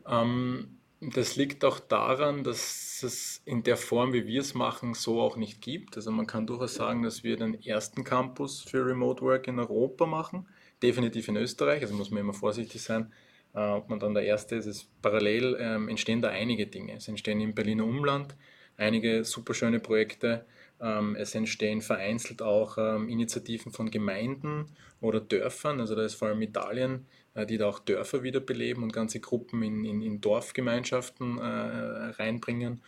Ähm, 0.07 0.77
das 0.99 1.35
liegt 1.35 1.63
auch 1.63 1.79
daran, 1.79 2.43
dass 2.43 3.03
es 3.03 3.41
in 3.45 3.63
der 3.63 3.77
Form, 3.77 4.13
wie 4.13 4.25
wir 4.25 4.41
es 4.41 4.53
machen, 4.55 4.93
so 4.93 5.21
auch 5.21 5.37
nicht 5.37 5.61
gibt. 5.61 5.95
Also 5.95 6.11
man 6.11 6.25
kann 6.25 6.47
durchaus 6.47 6.75
sagen, 6.75 7.03
dass 7.03 7.23
wir 7.23 7.37
den 7.37 7.61
ersten 7.61 8.03
Campus 8.03 8.61
für 8.61 8.85
Remote 8.85 9.21
Work 9.21 9.47
in 9.47 9.59
Europa 9.59 10.05
machen, 10.05 10.47
definitiv 10.81 11.27
in 11.27 11.37
Österreich, 11.37 11.81
also 11.81 11.93
muss 11.93 12.09
man 12.09 12.21
immer 12.21 12.33
vorsichtig 12.33 12.81
sein, 12.81 13.11
äh, 13.53 13.59
ob 13.59 13.89
man 13.89 13.99
dann 13.99 14.15
der 14.15 14.23
Erste 14.23 14.55
ist. 14.55 14.65
Es 14.65 14.87
parallel 15.01 15.57
ähm, 15.59 15.87
entstehen 15.87 16.21
da 16.21 16.29
einige 16.29 16.65
Dinge. 16.65 16.95
Es 16.95 17.07
entstehen 17.07 17.41
im 17.41 17.53
Berliner 17.53 17.85
Umland 17.85 18.35
einige 18.75 19.23
super 19.23 19.53
schöne 19.53 19.79
Projekte. 19.79 20.45
Ähm, 20.79 21.15
es 21.15 21.33
entstehen 21.35 21.81
vereinzelt 21.81 22.41
auch 22.41 22.77
ähm, 22.77 23.09
Initiativen 23.09 23.71
von 23.71 23.89
Gemeinden 23.89 24.65
oder 25.01 25.19
Dörfern, 25.19 25.79
also 25.79 25.95
da 25.95 26.03
ist 26.03 26.15
vor 26.15 26.27
allem 26.27 26.41
Italien 26.41 27.05
äh, 27.37 27.45
die 27.45 27.57
da 27.57 27.67
auch 27.67 27.79
Dörfer 27.79 28.23
wiederbeleben 28.23 28.83
und 28.83 28.91
ganze 28.91 29.19
Gruppen 29.19 29.61
in, 29.61 29.85
in, 29.85 30.01
in 30.01 30.19
Dorfgemeinschaften 30.19 31.37
äh, 31.37 31.41
reinbringen. 31.43 32.81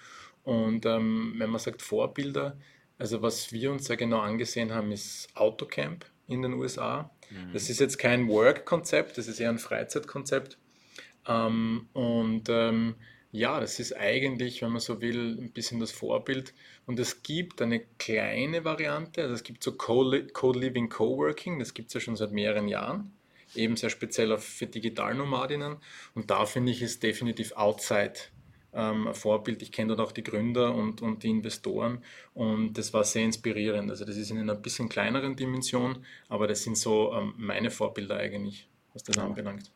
Und 0.44 0.86
ähm, 0.88 1.36
wenn 1.38 1.52
man 1.52 1.60
sagt 1.60 1.84
Vorbilder, 1.84 2.58
also 2.98 3.22
was 3.22 3.54
wir 3.54 3.72
uns 3.72 3.86
sehr 3.86 3.98
genau 3.98 4.20
angesehen 4.20 4.74
haben, 4.74 4.92
ist 4.92 5.30
Autocamp 5.36 6.06
in 6.28 6.42
den 6.42 6.54
USA. 6.54 7.12
Mhm. 7.30 7.54
Das 7.54 7.70
ist 7.70 7.80
jetzt 7.80 8.00
kein 8.00 8.28
Work-Konzept, 8.28 9.18
das 9.18 9.28
ist 9.28 9.40
eher 9.40 9.50
ein 9.50 9.60
Freizeitkonzept. 9.60 10.58
Und 11.26 12.44
ja, 13.32 13.60
das 13.60 13.80
ist 13.80 13.96
eigentlich, 13.96 14.62
wenn 14.62 14.72
man 14.72 14.82
so 14.82 15.02
will, 15.02 15.38
ein 15.40 15.52
bisschen 15.52 15.80
das 15.80 15.92
Vorbild. 15.92 16.54
Und 16.86 17.00
es 17.00 17.22
gibt 17.22 17.62
eine 17.62 17.82
kleine 17.98 18.66
Variante, 18.66 19.22
also 19.22 19.34
es 19.34 19.44
gibt 19.44 19.64
so 19.64 19.74
Co-Living, 19.74 20.90
Co-Working, 20.90 21.60
das 21.60 21.74
gibt 21.74 21.90
es 21.90 21.94
ja 21.94 22.00
schon 22.00 22.16
seit 22.16 22.32
mehreren 22.32 22.68
Jahren 22.68 23.14
eben 23.56 23.76
sehr 23.76 23.90
speziell 23.90 24.38
für 24.38 24.68
Digitalnomadinnen. 24.68 25.78
Und 26.16 26.30
da 26.30 26.46
finde 26.46 26.72
ich 26.72 26.82
es 26.82 27.00
definitiv 27.00 27.54
outside 27.54 28.14
ähm, 28.74 29.08
ein 29.08 29.14
Vorbild. 29.14 29.62
Ich 29.62 29.72
kenne 29.72 29.96
dort 29.96 30.08
auch 30.08 30.12
die 30.12 30.24
Gründer 30.24 30.74
und, 30.76 31.02
und 31.02 31.24
die 31.24 31.30
Investoren 31.30 32.04
und 32.34 32.74
das 32.78 32.94
war 32.94 33.04
sehr 33.04 33.24
inspirierend. 33.24 33.90
Also 33.90 34.06
das 34.06 34.18
ist 34.18 34.32
in 34.32 34.38
einer 34.38 34.56
bisschen 34.56 34.90
kleineren 34.90 35.36
Dimension, 35.36 36.06
aber 36.28 36.48
das 36.48 36.64
sind 36.64 36.78
so 36.78 37.14
ähm, 37.14 37.34
meine 37.38 37.72
Vorbilder 37.72 38.18
eigentlich, 38.18 38.68
was 38.94 39.04
das 39.04 39.16
ja. 39.16 39.24
anbelangt. 39.26 39.72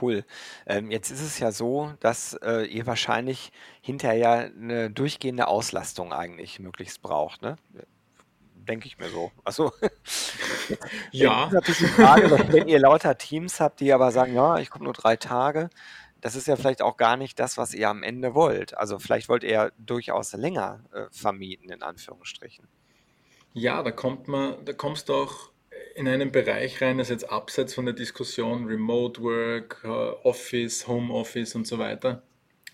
Cool. 0.00 0.24
Ähm, 0.66 0.90
jetzt 0.90 1.10
ist 1.10 1.20
es 1.20 1.38
ja 1.38 1.52
so, 1.52 1.92
dass, 2.00 2.34
äh, 2.42 2.62
ihr 2.66 2.86
wahrscheinlich 2.86 3.52
hinterher 3.82 4.50
eine 4.56 4.90
durchgehende 4.90 5.48
Auslastung 5.48 6.12
eigentlich 6.12 6.58
möglichst 6.60 7.02
braucht, 7.02 7.42
ne? 7.42 7.56
Denke 8.54 8.86
ich 8.86 8.98
mir 8.98 9.10
so. 9.10 9.32
Ach 9.44 9.52
so. 9.52 9.72
Jetzt 11.18 11.36
ist 11.40 11.50
Ja, 11.50 11.52
natürlich 11.52 11.78
die 11.78 11.88
Frage, 11.88 12.30
wenn 12.30 12.68
ihr 12.68 12.78
lauter 12.80 13.16
Teams 13.18 13.60
habt, 13.60 13.80
die 13.80 13.92
aber 13.92 14.10
sagen: 14.12 14.34
„Ja, 14.34 14.58
ich 14.58 14.70
komme 14.70 14.84
nur 14.84 14.92
3 14.94 15.16
Tage“, 15.16 15.70
das 16.20 16.36
ist 16.36 16.46
ja 16.46 16.56
vielleicht 16.56 16.82
auch 16.82 16.96
gar 16.96 17.16
nicht 17.16 17.38
das, 17.40 17.56
was 17.58 17.74
ihr 17.74 17.88
am 17.88 18.02
Ende 18.02 18.34
wollt. 18.34 18.76
Also, 18.76 18.98
vielleicht 18.98 19.28
wollt 19.28 19.44
ihr 19.44 19.50
ja 19.50 19.70
durchaus 19.78 20.32
länger, 20.34 20.84
äh, 20.92 21.06
vermieten 21.10 21.70
in 21.70 21.82
Anführungsstrichen. 21.82 22.68
ja, 23.54 23.82
da 23.82 23.90
kommt 23.90 24.28
man, 24.28 24.64
da 24.64 24.72
kommst 24.72 25.08
du 25.08 25.14
auch 25.14 25.51
in 25.94 26.08
einen 26.08 26.32
Bereich 26.32 26.80
rein, 26.80 26.98
das 26.98 27.08
jetzt 27.08 27.30
abseits 27.30 27.74
von 27.74 27.84
der 27.84 27.94
Diskussion 27.94 28.66
Remote 28.66 29.22
Work, 29.22 29.82
äh, 29.84 29.88
Office, 29.88 30.86
Home 30.88 31.12
Office 31.12 31.54
und 31.54 31.66
so 31.66 31.78
weiter. 31.78 32.22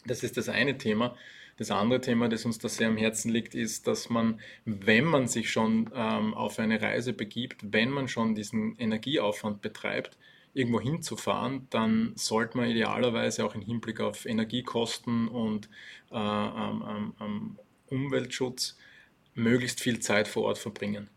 Das 0.06 0.22
ist 0.22 0.36
das 0.36 0.48
eine 0.48 0.78
Thema. 0.78 1.16
Das 1.58 1.72
andere 1.72 2.00
Thema, 2.00 2.28
das 2.28 2.44
uns 2.44 2.58
da 2.58 2.68
sehr 2.68 2.86
am 2.86 2.96
Herzen 2.96 3.30
liegt, 3.30 3.54
ist, 3.54 3.88
dass 3.88 4.08
man, 4.10 4.40
wenn 4.64 5.04
man 5.04 5.26
sich 5.26 5.50
schon 5.50 5.90
ähm, 5.92 6.32
auf 6.34 6.60
eine 6.60 6.80
Reise 6.80 7.12
begibt, 7.12 7.72
wenn 7.72 7.90
man 7.90 8.06
schon 8.06 8.36
diesen 8.36 8.76
Energieaufwand 8.78 9.60
betreibt, 9.60 10.16
irgendwo 10.54 10.80
hinzufahren, 10.80 11.66
dann 11.70 12.12
sollte 12.14 12.56
man 12.56 12.68
idealerweise 12.70 13.44
auch 13.44 13.54
im 13.54 13.62
Hinblick 13.62 14.00
auf 14.00 14.24
Energiekosten 14.24 15.28
und 15.28 15.68
äh, 16.10 16.16
ähm, 16.16 17.14
ähm, 17.20 17.58
Umweltschutz 17.86 18.76
möglichst 19.34 19.80
viel 19.80 19.98
Zeit 19.98 20.28
vor 20.28 20.44
Ort 20.44 20.58
verbringen. 20.58 21.08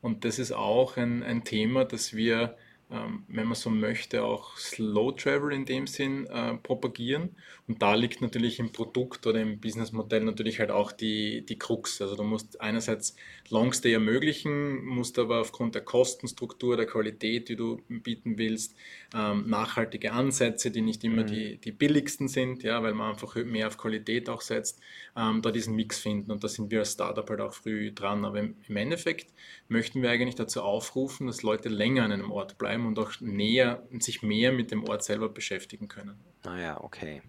Und 0.00 0.24
das 0.24 0.38
ist 0.38 0.52
auch 0.52 0.96
ein, 0.96 1.22
ein 1.22 1.44
Thema, 1.44 1.84
das 1.84 2.14
wir, 2.14 2.56
wenn 2.88 3.46
man 3.46 3.54
so 3.56 3.68
möchte, 3.68 4.22
auch 4.22 4.56
Slow 4.56 5.12
Travel 5.16 5.52
in 5.52 5.64
dem 5.64 5.88
Sinn 5.88 6.26
äh, 6.26 6.54
propagieren. 6.54 7.34
Und 7.66 7.82
da 7.82 7.96
liegt 7.96 8.20
natürlich 8.20 8.60
im 8.60 8.70
Produkt 8.70 9.26
oder 9.26 9.40
im 9.40 9.58
Businessmodell 9.58 10.22
natürlich 10.22 10.60
halt 10.60 10.70
auch 10.70 10.92
die, 10.92 11.44
die 11.44 11.58
Krux. 11.58 12.00
Also 12.00 12.14
du 12.14 12.22
musst 12.22 12.60
einerseits 12.60 13.16
Longstay 13.50 13.92
ermöglichen, 13.92 14.84
musst 14.84 15.18
aber 15.18 15.40
aufgrund 15.40 15.74
der 15.74 15.82
Kostenstruktur, 15.82 16.76
der 16.76 16.86
Qualität, 16.86 17.48
die 17.48 17.56
du 17.56 17.82
bieten 17.88 18.38
willst, 18.38 18.76
ähm, 19.14 19.48
nachhaltige 19.48 20.12
Ansätze, 20.12 20.70
die 20.70 20.82
nicht 20.82 21.02
immer 21.02 21.22
Mhm. 21.22 21.26
die, 21.26 21.58
die 21.58 21.72
billigsten 21.72 22.28
sind, 22.28 22.62
ja, 22.62 22.82
weil 22.84 22.94
man 22.94 23.10
einfach 23.10 23.34
mehr 23.34 23.66
auf 23.66 23.78
Qualität 23.78 24.28
auch 24.28 24.40
setzt, 24.40 24.80
ähm, 25.16 25.42
da 25.42 25.50
diesen 25.50 25.74
Mix 25.74 25.98
finden. 25.98 26.30
Und 26.30 26.44
da 26.44 26.48
sind 26.48 26.70
wir 26.70 26.80
als 26.80 26.92
Startup 26.92 27.28
halt 27.28 27.40
auch 27.40 27.52
früh 27.52 27.92
dran. 27.92 28.24
Aber 28.24 28.38
im, 28.38 28.56
im 28.68 28.76
Endeffekt 28.76 29.32
möchten 29.68 30.02
wir 30.02 30.10
eigentlich 30.10 30.36
dazu 30.36 30.62
aufrufen, 30.62 31.26
dass 31.26 31.42
Leute 31.42 31.68
länger 31.68 32.04
an 32.04 32.12
einem 32.12 32.30
Ort 32.30 32.58
bleiben 32.58 32.75
und 32.84 32.98
auch 32.98 33.12
näher 33.20 33.82
und 33.90 34.02
sich 34.02 34.22
mehr 34.22 34.52
mit 34.52 34.70
dem 34.70 34.86
Ort 34.88 35.04
selber 35.04 35.30
beschäftigen 35.30 35.88
können. 35.88 36.20
Na 36.44 36.60
ja, 36.60 36.80
okay. 36.82 37.22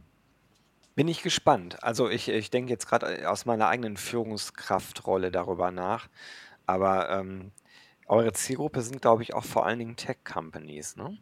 Bin 0.96 1.08
ich 1.08 1.22
gespannt. 1.22 1.82
Also, 1.84 2.10
ich 2.10 2.28
ich 2.28 2.50
denke 2.50 2.72
jetzt 2.74 2.88
gerade 2.88 3.30
aus 3.30 3.46
meiner 3.46 3.68
eigenen 3.68 3.96
Führungskraftrolle 3.96 5.32
darüber 5.32 5.72
nach, 5.72 6.10
aber, 6.66 7.10
ähm, 7.12 7.52
eure 8.08 8.34
Zielgruppe 8.34 8.82
sind, 8.82 9.02
glaube 9.02 9.22
ich, 9.22 9.34
auch 9.34 9.44
vor 9.44 9.66
allen 9.66 9.80
Dingen 9.80 9.96
Tech-Companies, 9.96 10.96
ne? 10.96 11.18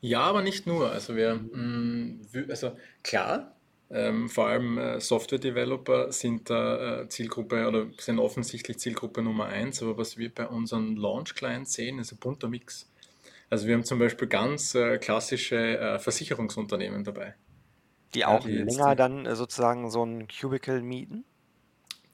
Ja, 0.00 0.20
aber 0.20 0.42
nicht 0.42 0.66
nur. 0.66 0.90
Also 0.90 1.16
wir, 1.16 1.36
wü- 1.36 2.50
also 2.50 2.76
klar, 3.02 3.56
ähm, 3.88 4.28
vor 4.28 4.48
allem 4.48 4.76
äh, 4.78 5.00
Software-Developer 5.00 6.12
sind 6.12 6.50
da 6.50 7.02
äh, 7.02 7.08
Zielgruppe 7.08 7.66
oder 7.66 7.86
sind 7.98 8.18
offensichtlich 8.18 8.78
Zielgruppe 8.78 9.22
Nummer 9.22 9.46
eins, 9.46 9.82
aber 9.82 9.96
was 9.96 10.18
wir 10.18 10.34
bei 10.34 10.46
unseren 10.46 10.96
Launch-Clients 10.96 11.72
sehen, 11.72 11.98
ist 11.98 12.12
ein 12.12 12.18
bunter 12.18 12.48
Mix. 12.48 12.90
Also 13.52 13.66
wir 13.68 13.74
haben 13.74 13.84
zum 13.84 13.98
Beispiel 13.98 14.28
ganz 14.28 14.74
äh, 14.74 14.98
klassische 14.98 15.56
äh, 15.78 15.98
Versicherungsunternehmen 15.98 17.04
dabei. 17.04 17.36
Die 18.14 18.24
Ja, 18.26 18.38
auch 18.38 18.48
die 18.48 18.56
jetzt 18.56 18.86
länger 18.88 18.96
die, 18.96 18.96
dann, 18.96 19.26
äh, 19.26 19.36
sozusagen 19.36 19.90
so 19.90 20.02
'n 20.02 20.26
Cubicle 20.26 20.80
mieten? 20.80 21.26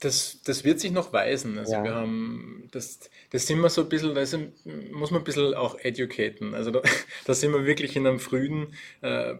Das, 0.00 0.42
das 0.44 0.62
wird 0.62 0.78
sich 0.78 0.92
noch 0.92 1.12
weisen. 1.12 1.58
Also 1.58 1.82
wir 1.82 1.92
Ja. 1.92 1.92
haben, 1.92 2.68
das, 2.70 3.00
das 3.30 3.48
sind 3.48 3.60
wir 3.60 3.68
so 3.68 3.82
ein 3.82 3.88
bisschen, 3.88 4.14
da 4.14 4.20
ein- 4.22 4.92
muss 4.92 5.10
man 5.10 5.22
ein 5.22 5.24
bisschen 5.24 5.54
auch 5.54 5.76
educaten. 5.80 6.54
Also 6.54 6.70
da, 6.70 6.82
da 7.24 7.34
sind 7.34 7.52
wir 7.52 7.64
wirklich 7.66 7.96
in 7.96 8.06
einem 8.06 8.20
frühen, 8.20 8.74
äh, 9.00 9.34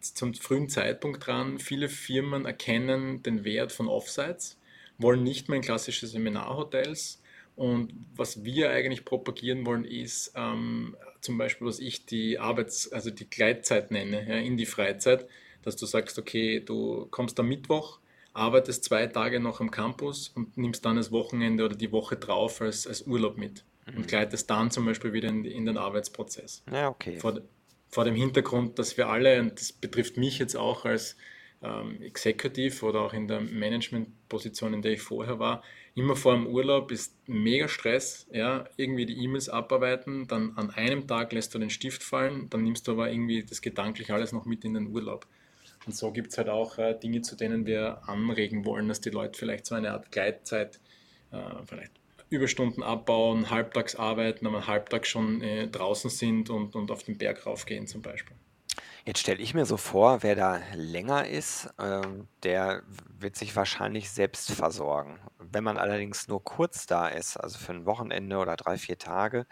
zum 0.00 0.34
frühen 0.34 0.68
Zeitpunkt 0.68 1.26
dran. 1.26 1.58
Viele 1.58 1.88
Firmen 1.88 2.44
erkennen 2.46 3.22
den 3.24 3.44
Wert 3.44 3.72
von 3.72 3.88
Offsites, 3.88 4.60
wollen 4.98 5.24
nicht 5.24 5.48
mehr 5.48 5.56
in 5.56 5.62
klassische 5.62 6.06
Seminarhotels. 6.06 7.20
Und 7.56 7.92
was 8.14 8.44
wir 8.44 8.70
eigentlich 8.70 9.04
propagieren 9.04 9.66
wollen, 9.66 9.84
ist 9.84 10.32
ähm, 10.36 10.96
zum 11.22 11.38
Beispiel, 11.38 11.66
was 11.66 11.78
ich 11.78 12.04
die 12.04 12.38
Arbeits-, 12.38 12.92
also 12.92 13.10
die 13.10 13.30
Gleitzeit 13.30 13.90
nenne, 13.90 14.28
ja, 14.28 14.36
in 14.36 14.56
die 14.56 14.66
Freizeit, 14.66 15.26
dass 15.62 15.76
du 15.76 15.86
sagst, 15.86 16.18
okay, 16.18 16.60
du 16.60 17.06
kommst 17.10 17.38
am 17.40 17.48
Mittwoch, 17.48 18.00
arbeitest 18.34 18.84
zwei 18.84 19.06
Tage 19.06 19.40
noch 19.40 19.60
am 19.60 19.70
Campus 19.70 20.28
und 20.34 20.56
nimmst 20.58 20.84
dann 20.84 20.96
das 20.96 21.12
Wochenende 21.12 21.64
oder 21.64 21.76
die 21.76 21.92
Woche 21.92 22.16
drauf 22.16 22.60
als, 22.60 22.86
als 22.86 23.02
Urlaub 23.06 23.38
mit 23.38 23.64
und 23.86 24.02
Mhm. 24.02 24.06
gleitest 24.06 24.50
dann 24.50 24.70
zum 24.70 24.84
Beispiel 24.86 25.12
wieder 25.12 25.28
in, 25.28 25.44
in 25.44 25.66
den 25.66 25.76
Arbeitsprozess. 25.76 26.62
Ja, 26.70 26.88
okay. 26.88 27.18
Vor, 27.18 27.40
vor 27.88 28.04
dem 28.04 28.14
Hintergrund, 28.14 28.78
dass 28.78 28.96
wir 28.96 29.08
alle, 29.08 29.40
und 29.40 29.60
das 29.60 29.72
betrifft 29.72 30.16
mich 30.16 30.38
jetzt 30.38 30.56
auch 30.56 30.84
als 30.84 31.16
ähm, 31.62 32.00
Executive 32.02 32.84
oder 32.84 33.00
auch 33.00 33.12
in 33.12 33.28
der 33.28 33.40
Managementposition, 33.40 34.74
in 34.74 34.82
der 34.82 34.92
ich 34.92 35.02
vorher 35.02 35.38
war, 35.38 35.62
immer 35.94 36.16
vor 36.16 36.34
dem 36.34 36.46
Urlaub 36.46 36.90
ist 36.90 37.14
mega 37.26 37.68
Stress, 37.68 38.26
ja, 38.32 38.64
irgendwie 38.76 39.06
die 39.06 39.22
E-Mails 39.22 39.48
abarbeiten, 39.48 40.26
dann 40.26 40.56
an 40.56 40.70
einem 40.70 41.06
Tag 41.06 41.32
lässt 41.32 41.54
du 41.54 41.58
den 41.58 41.70
Stift 41.70 42.02
fallen, 42.02 42.48
dann 42.50 42.62
nimmst 42.62 42.88
du 42.88 42.92
aber 42.92 43.10
irgendwie 43.10 43.44
das 43.44 43.60
gedanklich 43.60 44.10
alles 44.10 44.32
noch 44.32 44.46
mit 44.46 44.64
in 44.64 44.74
den 44.74 44.88
Urlaub. 44.88 45.26
Und 45.86 45.94
so 45.94 46.12
gibt 46.12 46.30
es 46.30 46.38
halt 46.38 46.48
auch 46.48 46.78
äh, 46.78 46.94
Dinge, 46.94 47.22
zu 47.22 47.36
denen 47.36 47.66
wir 47.66 48.08
anregen 48.08 48.64
wollen, 48.64 48.88
dass 48.88 49.00
die 49.00 49.10
Leute 49.10 49.38
vielleicht 49.38 49.66
so 49.66 49.74
eine 49.74 49.92
Art 49.92 50.12
Gleitzeit, 50.12 50.80
äh, 51.32 51.38
vielleicht 51.66 51.92
Überstunden 52.30 52.82
abbauen, 52.82 53.50
halbtags 53.50 53.94
arbeiten, 53.96 54.46
aber 54.46 54.66
halbtags 54.66 55.08
schon 55.08 55.42
äh, 55.42 55.68
draußen 55.68 56.08
sind 56.08 56.48
und, 56.48 56.74
und 56.74 56.90
auf 56.90 57.02
den 57.02 57.18
Berg 57.18 57.44
raufgehen 57.44 57.86
zum 57.86 58.00
Beispiel. 58.00 58.36
Jetzt 59.04 59.18
stelle 59.20 59.40
ich 59.42 59.52
mir 59.54 59.66
so 59.66 59.76
vor, 59.76 60.22
wer 60.22 60.36
da 60.36 60.60
länger 60.74 61.26
ist, 61.26 61.68
ähm, 61.78 62.28
der 62.44 62.82
wird 62.86 63.34
sich 63.36 63.56
wahrscheinlich 63.56 64.10
selbst 64.10 64.52
versorgen. 64.52 65.18
Wenn 65.38 65.64
man 65.64 65.76
allerdings 65.76 66.28
nur 66.28 66.42
kurz 66.44 66.86
da 66.86 67.08
ist, 67.08 67.36
also 67.36 67.58
für 67.58 67.72
ein 67.72 67.84
Wochenende 67.86 68.38
oder 68.38 68.56
3, 68.56 68.78
4 68.78 68.98
Tage, 68.98 69.46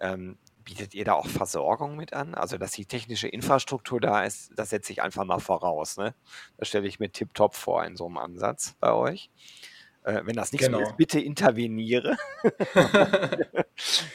ähm, 0.00 0.38
bietet 0.58 0.94
ihr 0.94 1.04
da 1.04 1.14
auch 1.14 1.26
Versorgung 1.28 1.96
mit 1.96 2.12
an? 2.12 2.34
Also, 2.34 2.58
dass 2.58 2.72
die 2.72 2.86
technische 2.86 3.28
Infrastruktur 3.28 4.00
da 4.00 4.24
ist, 4.24 4.52
das 4.56 4.70
setze 4.70 4.92
ich 4.92 5.02
einfach 5.02 5.24
mal 5.24 5.38
voraus, 5.40 5.96
ne? 5.96 6.14
Das 6.56 6.68
stelle 6.68 6.86
ich 6.88 7.00
mir 7.00 7.10
tipptopp 7.12 7.54
vor 7.56 7.84
in 7.84 7.96
so 7.96 8.06
einem 8.06 8.18
Ansatz 8.18 8.74
bei 8.80 8.92
euch. 8.92 9.30
Äh, 10.02 10.22
wenn 10.24 10.36
das 10.36 10.52
nicht 10.52 10.66
so 10.66 10.78
ist, 10.78 10.96
Genau. 10.96 10.96
bitte 10.96 11.20
interveniere. 11.20 12.16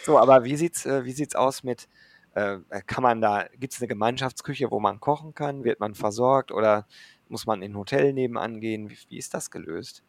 So, 0.02 0.18
aber 0.20 0.44
wie 0.44 0.56
sieht's 0.56 0.86
äh, 0.86 1.06
wie 1.06 1.12
sieht's 1.14 1.36
aus 1.36 1.64
mit 1.64 1.88
äh, 2.36 2.56
äh, 2.70 2.82
kann 2.86 3.04
man 3.04 3.22
da 3.22 3.48
gibt's 3.58 3.82
'ne 3.82 3.88
Gemeinschaftsküche, 3.88 4.72
wo 4.72 4.80
man 4.80 5.00
kochen 5.00 5.34
kann? 5.34 5.64
Wird 5.64 5.80
man 5.80 5.96
versorgt 5.96 6.52
oder 6.52 6.88
muss 7.30 7.46
man 7.46 7.62
in 7.62 7.74
'n 7.74 7.78
Hotel 7.78 8.14
nebenan 8.14 8.60
gehen? 8.62 8.90
Wie 8.90 8.98
wie 9.10 9.18
ist 9.18 9.34
das 9.34 9.52
gelöst? 9.52 10.04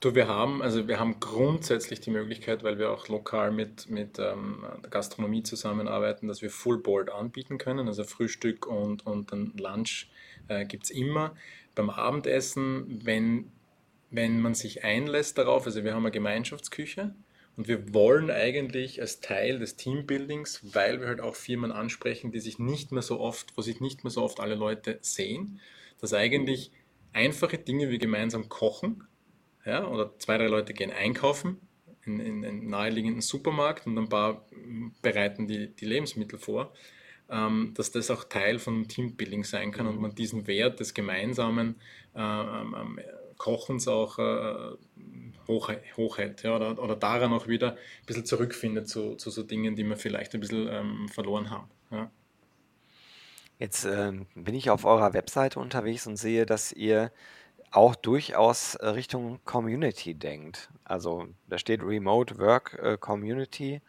Du, 0.00 0.16
wir 0.16 0.26
haben, 0.26 0.62
also 0.62 0.88
wir 0.88 0.98
haben 0.98 1.20
grundsätzlich 1.20 2.00
die 2.00 2.10
Möglichkeit, 2.10 2.64
weil 2.64 2.76
wir 2.76 2.90
auch 2.90 3.06
lokal 3.06 3.52
mit, 3.52 3.88
mit 3.88 4.18
ähm, 4.18 4.64
der 4.82 4.90
Gastronomie 4.90 5.44
zusammenarbeiten, 5.44 6.26
dass 6.26 6.42
wir 6.42 6.50
Full 6.50 6.78
Board 6.82 7.08
anbieten 7.10 7.56
können. 7.56 7.86
Also 7.86 8.02
Frühstück 8.02 8.66
und, 8.66 9.06
und 9.06 9.30
dann 9.30 9.52
Lunch 9.56 10.10
äh, 10.48 10.64
gibt 10.66 10.84
es 10.84 10.90
immer. 10.90 11.36
Beim 11.76 11.88
Abendessen, 11.88 13.00
wenn, 13.04 13.52
wenn 14.10 14.40
man 14.40 14.54
sich 14.54 14.82
einlässt 14.82 15.38
darauf, 15.38 15.66
also 15.66 15.84
wir 15.84 15.94
haben 15.94 16.02
eine 16.02 16.10
Gemeinschaftsküche 16.10 17.14
und 17.56 17.68
wir 17.68 17.92
wollen 17.94 18.30
eigentlich 18.30 19.00
als 19.00 19.20
Teil 19.20 19.58
des 19.58 19.76
Teambuildings, 19.76 20.74
weil 20.74 21.00
wir 21.00 21.08
halt 21.08 21.20
auch 21.20 21.36
Firmen 21.36 21.72
ansprechen, 21.72 22.32
die 22.32 22.40
sich 22.40 22.58
nicht 22.58 22.92
mehr 22.92 23.02
so 23.02 23.20
oft, 23.20 23.56
wo 23.56 23.62
sich 23.62 23.80
nicht 23.80 24.04
mehr 24.04 24.10
so 24.10 24.22
oft 24.22 24.40
alle 24.40 24.54
Leute 24.54 24.98
sehen, 25.02 25.60
dass 26.00 26.14
eigentlich 26.14 26.72
einfache 27.12 27.58
Dinge 27.58 27.90
wie 27.90 27.98
gemeinsam 27.98 28.48
kochen, 28.48 29.04
ja, 29.64 29.86
oder 29.86 30.18
zwei, 30.18 30.38
drei 30.38 30.48
Leute 30.48 30.74
gehen 30.74 30.90
einkaufen 30.90 31.60
in, 32.04 32.20
in 32.20 32.44
einen 32.44 32.68
naheliegenden 32.68 33.20
Supermarkt 33.20 33.86
und 33.86 33.96
ein 33.98 34.08
paar 34.08 34.46
bereiten 35.02 35.46
die, 35.46 35.74
die 35.74 35.84
Lebensmittel 35.86 36.38
vor, 36.38 36.72
ähm, 37.30 37.72
dass 37.76 37.90
das 37.92 38.10
auch 38.10 38.24
Teil 38.24 38.58
von 38.58 38.88
Teambuilding 38.88 39.44
sein 39.44 39.72
kann 39.72 39.86
und 39.86 39.96
Mhm. 39.96 40.00
man 40.00 40.14
diesen 40.14 40.46
Wert 40.46 40.80
des 40.80 40.94
gemeinsamen 40.94 41.80
äh, 42.14 42.20
ähm, 42.20 42.74
ähm, 42.78 43.00
Kochens 43.42 43.88
auch 43.88 44.20
äh, 44.20 44.76
hoch, 45.48 45.72
hochhält 45.96 46.44
ja, 46.44 46.54
oder, 46.54 46.80
oder 46.80 46.94
daran 46.94 47.32
auch 47.32 47.48
wieder 47.48 47.72
ein 47.72 48.06
bisschen 48.06 48.24
zurückfindet 48.24 48.88
zu, 48.88 49.16
zu 49.16 49.30
so 49.30 49.42
Dingen, 49.42 49.74
die 49.74 49.82
wir 49.82 49.96
vielleicht 49.96 50.32
ein 50.34 50.40
bisschen 50.40 50.68
ähm, 50.70 51.08
verloren 51.08 51.50
haben. 51.50 51.68
Ja. 51.90 52.08
Jetzt, 53.58 53.84
ähm, 53.84 54.26
bin 54.36 54.54
ich 54.54 54.70
auf 54.70 54.84
eurer 54.84 55.12
Webseite 55.12 55.58
unterwegs 55.58 56.06
und 56.06 56.16
sehe, 56.16 56.46
dass 56.46 56.70
ihr 56.70 57.10
auch 57.72 57.96
durchaus, 57.96 58.76
äh, 58.76 58.86
Richtung 58.86 59.40
Community 59.44 60.14
denkt. 60.14 60.70
Also, 60.84 61.26
da 61.48 61.58
steht 61.58 61.82
Remote 61.82 62.38
Work, 62.38 62.78
äh, 62.80 62.96
Community. 62.96 63.82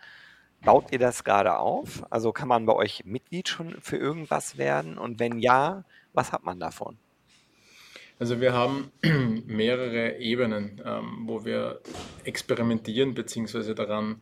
baut 0.66 0.92
ihr 0.92 1.00
das 1.00 1.24
gerade 1.24 1.60
auf? 1.60 2.04
Also 2.10 2.32
kann 2.32 2.48
man 2.48 2.66
bei 2.66 2.74
euch 2.74 3.06
Mitglied 3.06 3.50
schon 3.50 3.80
für 3.82 3.98
irgendwas 3.98 4.58
werden? 4.58 4.98
Und 4.98 5.20
wenn 5.20 5.38
ja, 5.38 5.84
was 6.14 6.32
hat 6.32 6.44
man 6.44 6.60
davon? 6.60 6.98
Also 8.20 8.40
wir 8.40 8.54
haben 8.54 8.92
mehrere 9.48 10.18
Ebenen, 10.18 10.82
ähm, 10.86 11.24
wo 11.26 11.46
wir 11.46 11.82
experimentieren 12.24 13.14
bzw. 13.14 13.74
daran 13.74 14.22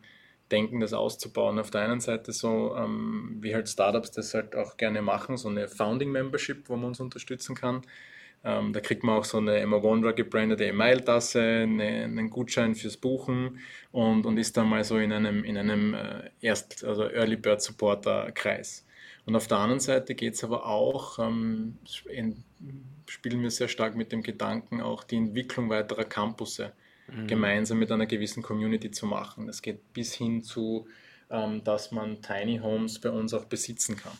denken, 0.50 0.80
das 0.80 0.92
auszubauen. 0.92 1.58
Auf 1.58 1.70
der 1.70 1.82
einen 1.82 2.00
Seite 2.00 2.32
so, 2.32 2.76
ähm, 2.76 3.38
wie 3.40 3.54
halt 3.54 3.68
Startups 3.68 4.10
das 4.12 4.34
halt 4.34 4.54
auch 4.54 4.76
gerne 4.76 5.02
machen, 5.02 5.36
so 5.36 5.48
eine 5.48 5.68
Founding 5.68 6.10
Membership, 6.10 6.68
wo 6.68 6.76
man 6.76 6.86
uns 6.86 7.00
unterstützen 7.00 7.54
kann. 7.54 7.82
Ähm, 8.44 8.72
da 8.72 8.80
kriegt 8.80 9.04
man 9.04 9.18
auch 9.18 9.24
so 9.24 9.38
eine 9.38 9.56
Emma 9.58 9.82
Wondra 9.82 10.12
gebrandete 10.12 10.64
E-Mail-Tasse, 10.64 11.40
eine, 11.40 12.04
einen 12.04 12.28
Gutschein 12.28 12.74
fürs 12.74 12.96
Buchen 12.96 13.60
und, 13.92 14.26
und 14.26 14.36
ist 14.36 14.56
dann 14.56 14.68
mal 14.68 14.82
so 14.82 14.98
in 14.98 15.12
einem, 15.12 15.44
in 15.44 15.56
einem 15.56 15.94
äh, 15.94 16.30
Erst-, 16.40 16.84
also 16.84 17.04
Early 17.08 17.36
Bird 17.36 17.62
Supporter-Kreis. 17.62 18.84
Und 19.26 19.36
auf 19.36 19.46
der 19.46 19.58
anderen 19.58 19.80
Seite 19.80 20.16
geht 20.16 20.34
es 20.34 20.42
aber 20.42 20.66
auch, 20.66 21.20
ähm, 21.20 21.78
in, 22.10 22.42
spielen 23.12 23.42
wir 23.42 23.50
sehr 23.50 23.68
stark 23.68 23.94
mit 23.94 24.10
dem 24.10 24.22
Gedanken, 24.22 24.80
auch 24.80 25.04
die 25.04 25.16
Entwicklung 25.16 25.68
weiterer 25.68 26.04
Campusse 26.04 26.72
mhm. 27.08 27.26
gemeinsam 27.26 27.78
mit 27.78 27.92
einer 27.92 28.06
gewissen 28.06 28.42
Community 28.42 28.90
zu 28.90 29.04
machen. 29.06 29.46
Das 29.46 29.60
geht 29.60 29.92
bis 29.92 30.14
hin 30.14 30.42
zu, 30.42 30.88
ähm, 31.30 31.62
dass 31.62 31.92
man 31.92 32.22
Tiny 32.22 32.58
Homes 32.58 32.98
bei 32.98 33.10
uns 33.10 33.34
auch 33.34 33.44
besitzen 33.44 33.96
kann. 33.96 34.18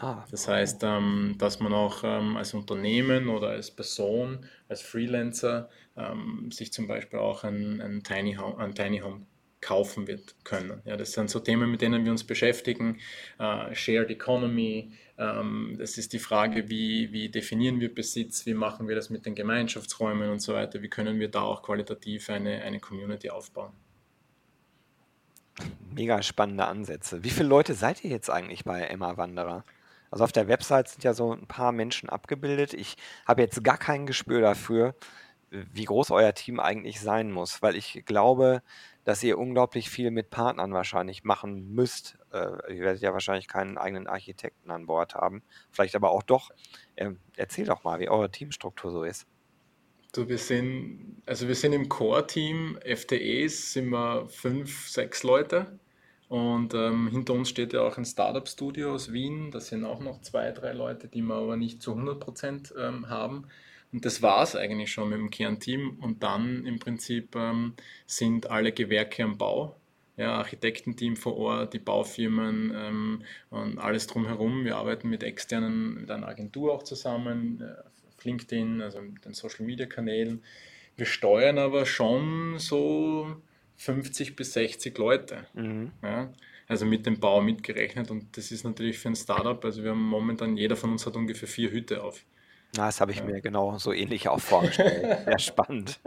Ah, 0.00 0.24
das 0.30 0.46
heißt, 0.46 0.82
ähm, 0.84 1.36
dass 1.38 1.60
man 1.60 1.72
auch 1.72 2.02
ähm, 2.04 2.36
als 2.36 2.52
Unternehmen 2.54 3.28
oder 3.28 3.48
als 3.48 3.70
Person, 3.70 4.46
als 4.68 4.82
Freelancer 4.82 5.70
ähm, 5.96 6.50
sich 6.50 6.72
zum 6.72 6.86
Beispiel 6.86 7.18
auch 7.18 7.44
ein, 7.44 7.80
ein, 7.80 8.02
Tiny 8.02 8.34
Home, 8.34 8.58
ein 8.58 8.74
Tiny 8.74 9.00
Home 9.00 9.26
kaufen 9.62 10.06
wird 10.06 10.34
können. 10.44 10.82
Ja, 10.84 10.96
das 10.98 11.12
sind 11.12 11.30
so 11.30 11.40
Themen, 11.40 11.70
mit 11.70 11.80
denen 11.80 12.04
wir 12.04 12.12
uns 12.12 12.24
beschäftigen. 12.24 12.98
Uh, 13.40 13.72
Shared 13.72 14.10
Economy, 14.10 14.92
ähm, 15.16 15.76
das 15.78 15.98
ist 15.98 16.12
die 16.12 16.18
Frage, 16.18 16.68
wie, 16.68 17.12
wie 17.12 17.28
definieren 17.28 17.80
wir 17.80 17.94
Besitz, 17.94 18.44
wie 18.44 18.54
machen 18.54 18.88
wir 18.88 18.96
das 18.96 19.08
mit 19.08 19.24
den 19.24 19.34
Gemeinschaftsräumen 19.34 20.30
und 20.30 20.40
so 20.40 20.54
weiter, 20.54 20.82
wie 20.82 20.88
können 20.88 21.20
wir 21.20 21.28
da 21.28 21.42
auch 21.42 21.62
qualitativ 21.62 22.28
eine, 22.28 22.62
eine 22.62 22.80
Community 22.80 23.30
aufbauen. 23.30 23.72
Mega 25.94 26.22
spannende 26.22 26.66
Ansätze. 26.66 27.22
Wie 27.22 27.30
viele 27.30 27.48
Leute 27.48 27.74
seid 27.74 28.02
ihr 28.04 28.10
jetzt 28.10 28.30
eigentlich 28.30 28.64
bei 28.64 28.80
Emma 28.80 29.16
Wanderer? 29.16 29.64
Also 30.10 30.24
auf 30.24 30.32
der 30.32 30.48
Website 30.48 30.88
sind 30.88 31.04
ja 31.04 31.14
so 31.14 31.32
ein 31.32 31.46
paar 31.46 31.72
Menschen 31.72 32.08
abgebildet. 32.08 32.74
Ich 32.74 32.96
habe 33.26 33.42
jetzt 33.42 33.62
gar 33.62 33.78
kein 33.78 34.06
Gespür 34.06 34.40
dafür, 34.40 34.94
wie 35.50 35.84
groß 35.84 36.10
euer 36.10 36.34
Team 36.34 36.58
eigentlich 36.60 37.00
sein 37.00 37.30
muss, 37.30 37.62
weil 37.62 37.76
ich 37.76 38.04
glaube, 38.06 38.62
dass 39.04 39.22
ihr 39.22 39.38
unglaublich 39.38 39.90
viel 39.90 40.10
mit 40.10 40.30
Partnern 40.30 40.72
wahrscheinlich 40.72 41.24
machen 41.24 41.74
müsst. 41.74 42.18
Äh, 42.32 42.74
ihr 42.74 42.82
werdet 42.82 43.02
ja 43.02 43.12
wahrscheinlich 43.12 43.48
keinen 43.48 43.78
eigenen 43.78 44.06
Architekten 44.06 44.70
an 44.70 44.86
Bord 44.86 45.14
haben, 45.14 45.42
vielleicht 45.70 45.96
aber 45.96 46.10
auch 46.10 46.22
doch. 46.22 46.50
Ähm, 46.96 47.18
erzähl 47.36 47.66
doch 47.66 47.84
mal, 47.84 48.00
wie 48.00 48.08
eure 48.08 48.30
Teamstruktur 48.30 48.90
so 48.90 49.04
ist. 49.04 49.26
Du, 50.12 50.28
wir 50.28 50.38
sind, 50.38 51.22
also 51.24 51.48
wir 51.48 51.54
sind 51.54 51.72
im 51.72 51.88
Core-Team, 51.88 52.78
FTEs 52.84 53.72
sind 53.72 53.88
wir 53.88 54.28
fünf, 54.28 54.88
sechs 54.88 55.22
Leute. 55.22 55.78
Und 56.28 56.72
ähm, 56.72 57.08
hinter 57.08 57.34
uns 57.34 57.50
steht 57.50 57.74
ja 57.74 57.82
auch 57.82 57.98
ein 57.98 58.04
Startup-Studio 58.04 58.94
aus 58.94 59.12
Wien. 59.12 59.50
Das 59.50 59.66
sind 59.66 59.84
auch 59.84 60.00
noch 60.00 60.20
zwei, 60.22 60.50
drei 60.52 60.72
Leute, 60.72 61.08
die 61.08 61.20
wir 61.20 61.34
aber 61.34 61.56
nicht 61.56 61.82
zu 61.82 61.92
100 61.92 62.20
Prozent 62.20 62.74
ähm, 62.78 63.08
haben. 63.08 63.48
Und 63.92 64.06
das 64.06 64.22
war 64.22 64.42
es 64.42 64.56
eigentlich 64.56 64.90
schon 64.90 65.10
mit 65.10 65.18
dem 65.18 65.30
Kernteam. 65.30 65.98
Und 66.00 66.22
dann 66.22 66.64
im 66.66 66.78
Prinzip 66.78 67.36
ähm, 67.36 67.74
sind 68.06 68.50
alle 68.50 68.72
Gewerke 68.72 69.22
am 69.22 69.36
Bau. 69.36 69.76
Ja, 70.16 70.34
Architektenteam 70.34 71.16
vor 71.16 71.36
Ort, 71.36 71.72
die 71.72 71.78
Baufirmen 71.78 72.72
ähm, 72.74 73.22
und 73.50 73.78
alles 73.78 74.06
drumherum. 74.06 74.64
Wir 74.64 74.76
arbeiten 74.76 75.08
mit 75.08 75.22
externen, 75.22 76.02
mit 76.02 76.10
einer 76.10 76.28
Agentur 76.28 76.72
auch 76.72 76.82
zusammen, 76.82 77.62
äh, 77.62 77.80
auf 78.08 78.24
LinkedIn, 78.24 78.82
also 78.82 79.00
mit 79.00 79.24
den 79.24 79.32
Social 79.32 79.64
Media 79.64 79.86
Kanälen. 79.86 80.42
Wir 80.96 81.06
steuern 81.06 81.58
aber 81.58 81.86
schon 81.86 82.58
so 82.58 83.36
50 83.76 84.36
bis 84.36 84.52
60 84.52 84.96
Leute. 84.98 85.46
Mhm. 85.54 85.92
Ja? 86.02 86.32
Also 86.68 86.84
mit 86.84 87.06
dem 87.06 87.18
Bau 87.18 87.40
mitgerechnet. 87.40 88.10
Und 88.10 88.36
das 88.36 88.52
ist 88.52 88.64
natürlich 88.64 88.98
für 88.98 89.08
ein 89.08 89.16
Startup, 89.16 89.62
also 89.64 89.82
wir 89.82 89.90
haben 89.90 90.02
momentan, 90.02 90.56
jeder 90.56 90.76
von 90.76 90.92
uns 90.92 91.06
hat 91.06 91.16
ungefähr 91.16 91.48
vier 91.48 91.70
Hüte 91.70 92.02
auf. 92.02 92.24
Na, 92.74 92.86
das 92.86 93.00
habe 93.02 93.12
ich 93.12 93.18
ja. 93.18 93.24
mir 93.24 93.42
genau 93.42 93.76
so 93.78 93.92
ähnlich 93.92 94.28
auch 94.28 94.40
vorgestellt. 94.40 95.18
Sehr 95.26 95.38
spannend. 95.38 96.00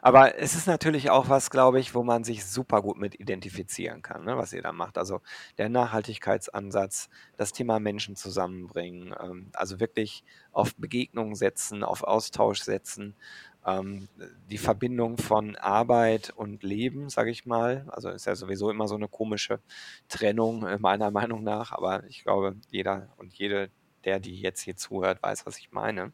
Aber 0.00 0.38
es 0.38 0.54
ist 0.54 0.66
natürlich 0.66 1.10
auch 1.10 1.28
was, 1.28 1.50
glaube 1.50 1.78
ich, 1.78 1.94
wo 1.94 2.02
man 2.02 2.24
sich 2.24 2.46
super 2.46 2.80
gut 2.80 2.96
mit 2.96 3.20
identifizieren 3.20 4.00
kann, 4.00 4.24
ne, 4.24 4.38
was 4.38 4.54
ihr 4.54 4.62
da 4.62 4.72
macht. 4.72 4.96
Also 4.96 5.20
der 5.58 5.68
Nachhaltigkeitsansatz, 5.68 7.10
das 7.36 7.52
Thema 7.52 7.80
Menschen 7.80 8.16
zusammenbringen, 8.16 9.14
ähm, 9.20 9.50
also 9.52 9.78
wirklich 9.78 10.24
auf 10.52 10.74
Begegnung 10.76 11.34
setzen, 11.34 11.84
auf 11.84 12.02
Austausch 12.02 12.62
setzen 12.62 13.14
ähm, 13.66 14.08
die 14.50 14.58
Verbindung 14.58 15.18
von 15.18 15.56
Arbeit 15.56 16.32
und 16.36 16.62
Leben, 16.62 17.08
sage 17.08 17.30
ich 17.30 17.46
mal. 17.46 17.86
Also 17.88 18.10
ist 18.10 18.26
ja 18.26 18.34
sowieso 18.34 18.70
immer 18.70 18.88
so 18.88 18.94
eine 18.94 19.08
komische 19.08 19.60
Trennung, 20.08 20.66
äh, 20.66 20.78
meiner 20.78 21.10
Meinung 21.10 21.42
nach. 21.42 21.72
Aber 21.72 22.04
ich 22.04 22.24
glaube, 22.24 22.56
jeder 22.70 23.08
und 23.16 23.32
jede, 23.34 23.70
der, 24.04 24.20
die 24.20 24.40
jetzt 24.40 24.60
hier 24.60 24.76
zuhört, 24.76 25.22
weiß, 25.22 25.46
was 25.46 25.58
ich 25.58 25.72
meine. 25.72 26.12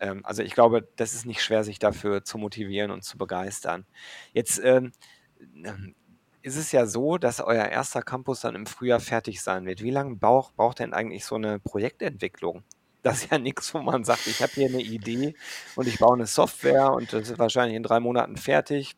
Ähm, 0.00 0.24
also 0.24 0.42
ich 0.42 0.54
glaube, 0.54 0.88
das 0.96 1.14
ist 1.14 1.26
nicht 1.26 1.42
schwer, 1.42 1.64
sich 1.64 1.78
dafür 1.78 2.24
zu 2.24 2.38
motivieren 2.38 2.90
und 2.90 3.02
zu 3.04 3.18
begeistern. 3.18 3.86
Jetzt 4.32 4.60
ähm, 4.62 4.92
ist 6.42 6.56
es 6.56 6.72
ja 6.72 6.86
so, 6.86 7.18
dass 7.18 7.40
euer 7.40 7.66
erster 7.66 8.02
Campus 8.02 8.40
dann 8.40 8.54
im 8.54 8.66
Frühjahr 8.66 9.00
fertig 9.00 9.42
sein 9.42 9.66
wird. 9.66 9.82
Wie 9.82 9.90
lange 9.90 10.16
braucht, 10.16 10.56
braucht 10.56 10.78
denn 10.78 10.94
eigentlich 10.94 11.24
so 11.24 11.34
eine 11.34 11.58
Projektentwicklung? 11.58 12.64
das 13.02 13.22
ist 13.22 13.30
ja 13.30 13.38
nichts, 13.38 13.72
wo 13.74 13.78
man 13.78 14.04
sagt, 14.04 14.26
ich 14.26 14.42
habe 14.42 14.52
hier 14.52 14.68
eine 14.68 14.82
Idee 14.82 15.34
und 15.76 15.86
ich 15.86 15.98
baue 15.98 16.14
eine 16.14 16.26
Software 16.26 16.92
und 16.92 17.12
das 17.12 17.30
ist 17.30 17.38
wahrscheinlich 17.38 17.76
in 17.76 17.82
drei 17.82 18.00
Monaten 18.00 18.36
fertig. 18.36 18.96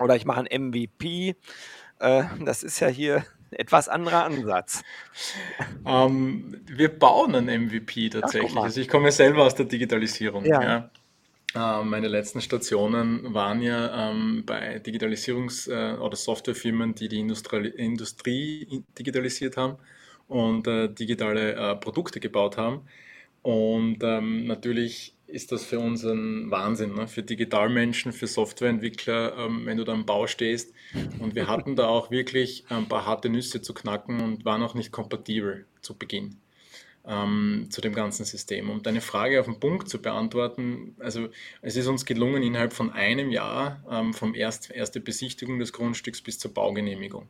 Oder 0.00 0.16
ich 0.16 0.24
mache 0.24 0.40
ein 0.40 0.68
MVP. 0.68 1.36
Äh, 1.98 2.24
das 2.44 2.62
ist 2.62 2.80
ja 2.80 2.88
hier 2.88 3.24
etwas 3.50 3.88
anderer 3.88 4.24
Ansatz. 4.24 4.82
Ähm, 5.84 6.60
wir 6.66 6.88
bauen 6.88 7.34
ein 7.34 7.46
MVP 7.46 8.10
tatsächlich. 8.10 8.52
Ach, 8.56 8.64
also 8.64 8.80
ich 8.80 8.88
komme 8.88 9.12
selber 9.12 9.44
aus 9.44 9.54
der 9.54 9.66
Digitalisierung. 9.66 10.44
Ja. 10.44 10.62
ja. 10.62 10.90
Ähm, 11.56 11.88
meine 11.88 12.08
letzten 12.08 12.40
Stationen 12.40 13.32
waren 13.32 13.62
ja 13.62 14.10
ähm, 14.10 14.44
bei 14.44 14.76
Digitalisierungs- 14.78 15.70
äh, 15.70 15.96
oder 15.96 16.16
Softwarefirmen, 16.16 16.94
die 16.94 17.08
die 17.08 17.20
Industrie, 17.20 17.68
Industrie 17.68 18.84
digitalisiert 18.98 19.56
haben 19.56 19.76
und 20.28 20.66
äh, 20.66 20.88
digitale 20.88 21.54
äh, 21.54 21.76
Produkte 21.76 22.20
gebaut 22.20 22.56
haben. 22.58 22.82
Und 23.42 23.98
ähm, 24.02 24.46
natürlich 24.46 25.15
ist 25.26 25.52
das 25.52 25.64
für 25.64 25.78
uns 25.78 26.04
ein 26.04 26.50
Wahnsinn, 26.50 26.94
ne? 26.94 27.08
für 27.08 27.22
Digitalmenschen, 27.22 28.12
für 28.12 28.26
Softwareentwickler, 28.26 29.36
ähm, 29.36 29.66
wenn 29.66 29.76
du 29.76 29.84
da 29.84 29.92
am 29.92 30.06
Bau 30.06 30.26
stehst. 30.26 30.72
Und 31.18 31.34
wir 31.34 31.48
hatten 31.48 31.76
da 31.76 31.88
auch 31.88 32.10
wirklich 32.10 32.64
ein 32.68 32.88
paar 32.88 33.06
harte 33.06 33.28
Nüsse 33.28 33.60
zu 33.60 33.74
knacken 33.74 34.20
und 34.20 34.44
waren 34.44 34.62
auch 34.62 34.74
nicht 34.74 34.92
kompatibel 34.92 35.66
zu 35.80 35.96
Beginn 35.96 36.36
ähm, 37.06 37.68
zu 37.70 37.80
dem 37.80 37.94
ganzen 37.94 38.24
System. 38.24 38.68
Um 38.68 38.82
deine 38.82 39.00
Frage 39.00 39.40
auf 39.40 39.46
den 39.46 39.60
Punkt 39.60 39.88
zu 39.88 40.00
beantworten, 40.00 40.96
also 40.98 41.28
es 41.62 41.76
ist 41.76 41.86
uns 41.86 42.04
gelungen, 42.04 42.42
innerhalb 42.42 42.72
von 42.72 42.92
einem 42.92 43.30
Jahr 43.30 43.82
ähm, 43.90 44.12
vom 44.12 44.34
erst, 44.34 44.70
erste 44.70 45.00
Besichtigung 45.00 45.58
des 45.58 45.72
Grundstücks 45.72 46.20
bis 46.20 46.38
zur 46.38 46.52
Baugenehmigung. 46.52 47.28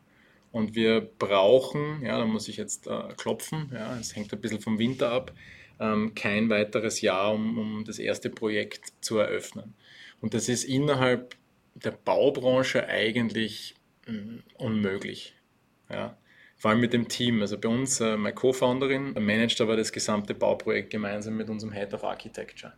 Und 0.51 0.75
wir 0.75 1.01
brauchen, 1.01 2.01
ja, 2.03 2.17
da 2.17 2.25
muss 2.25 2.47
ich 2.47 2.57
jetzt 2.57 2.87
äh, 2.87 3.13
klopfen, 3.17 3.69
ja, 3.73 3.97
es 3.99 4.15
hängt 4.15 4.33
ein 4.33 4.41
bisschen 4.41 4.61
vom 4.61 4.79
Winter 4.79 5.11
ab, 5.11 5.33
ähm, 5.79 6.13
kein 6.15 6.49
weiteres 6.49 7.01
Jahr, 7.01 7.33
um, 7.33 7.57
um 7.57 7.85
das 7.85 7.99
erste 7.99 8.29
Projekt 8.29 8.93
zu 9.01 9.17
eröffnen. 9.17 9.73
Und 10.21 10.33
das 10.33 10.49
ist 10.49 10.63
innerhalb 10.63 11.35
der 11.75 11.91
Baubranche 11.91 12.87
eigentlich 12.87 13.75
mh, 14.07 14.13
mm, 14.13 14.43
unmöglich. 14.57 15.35
Ja. 15.89 16.17
Vor 16.57 16.71
allem 16.71 16.79
mit 16.79 16.93
dem 16.93 17.07
Team. 17.07 17.41
Also 17.41 17.57
bei 17.57 17.69
uns, 17.69 17.99
äh, 18.01 18.17
meine 18.17 18.33
Co-Founderin, 18.33 19.13
managt 19.13 19.61
aber 19.61 19.77
das 19.77 19.91
gesamte 19.91 20.33
Bauprojekt 20.33 20.89
gemeinsam 20.89 21.37
mit 21.37 21.49
unserem 21.49 21.71
Head 21.71 21.93
of 21.93 22.03
Architecture. 22.03 22.73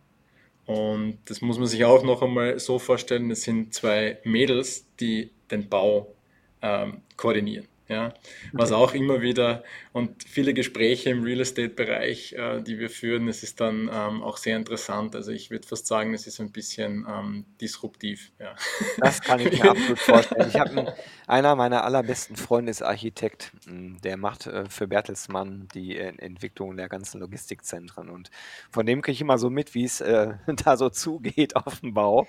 Und 0.66 1.18
das 1.26 1.42
muss 1.42 1.58
man 1.58 1.68
sich 1.68 1.84
auch 1.86 2.04
noch 2.04 2.22
einmal 2.22 2.60
so 2.60 2.78
vorstellen, 2.78 3.32
es 3.32 3.42
sind 3.44 3.74
zwei 3.74 4.20
Mädels, 4.24 4.86
die 5.00 5.32
den 5.50 5.68
Bau 5.68 6.14
ähm, 6.62 7.02
koordinieren. 7.18 7.68
Ja, 7.90 8.14
was 8.54 8.72
auch 8.72 8.94
immer 8.94 9.22
wieder 9.22 9.64
und 9.94 10.24
viele 10.24 10.54
Gespräche 10.54 11.10
im 11.10 11.24
Real 11.24 11.40
Estate-Bereich, 11.40 12.34
äh, 12.34 12.62
die 12.62 12.78
wir 12.78 12.92
führen, 12.92 13.28
es 13.28 13.42
ist 13.42 13.60
dann 13.60 13.90
ähm, 13.92 14.22
auch 14.22 14.38
sehr 14.38 14.58
interessant. 14.58 15.16
Also 15.16 15.32
ich 15.32 15.50
würde 15.50 15.68
fast 15.68 15.88
sagen, 15.88 16.14
es 16.14 16.28
ist 16.28 16.40
ein 16.40 16.52
bisschen 16.52 17.08
ähm, 17.10 17.46
disruptiv. 17.60 18.32
Ja. 18.38 18.56
Das 19.00 19.22
kann 19.22 19.40
ich 19.40 19.52
mir 19.52 19.72
absolut 19.72 19.98
vorstellen. 19.98 20.50
Ich 20.50 20.60
habe 20.60 20.94
einer 21.26 21.56
meiner 21.56 21.84
allerbesten 21.84 22.36
Freunde 22.36 22.70
ist 22.70 22.84
Architekt. 22.84 23.54
Hm, 23.66 24.00
der 24.02 24.18
macht 24.18 24.46
äh, 24.46 24.70
für 24.70 24.88
Bertelsmann 24.88 25.68
die 25.74 25.98
äh, 25.98 26.14
Entwicklung 26.20 26.78
der 26.78 26.90
ganzen 26.90 27.20
Logistikzentren 27.20 28.10
und 28.10 28.30
von 28.70 28.86
dem 28.86 29.02
kriege 29.02 29.14
ich 29.14 29.22
immer 29.22 29.40
so 29.40 29.50
mit, 29.50 29.74
wie 29.74 29.86
es 29.86 30.00
äh, 30.00 30.34
da 30.64 30.78
so 30.78 30.90
zugeht 30.90 31.56
auf 31.56 31.80
dem 31.80 31.96
Bau. 31.96 32.28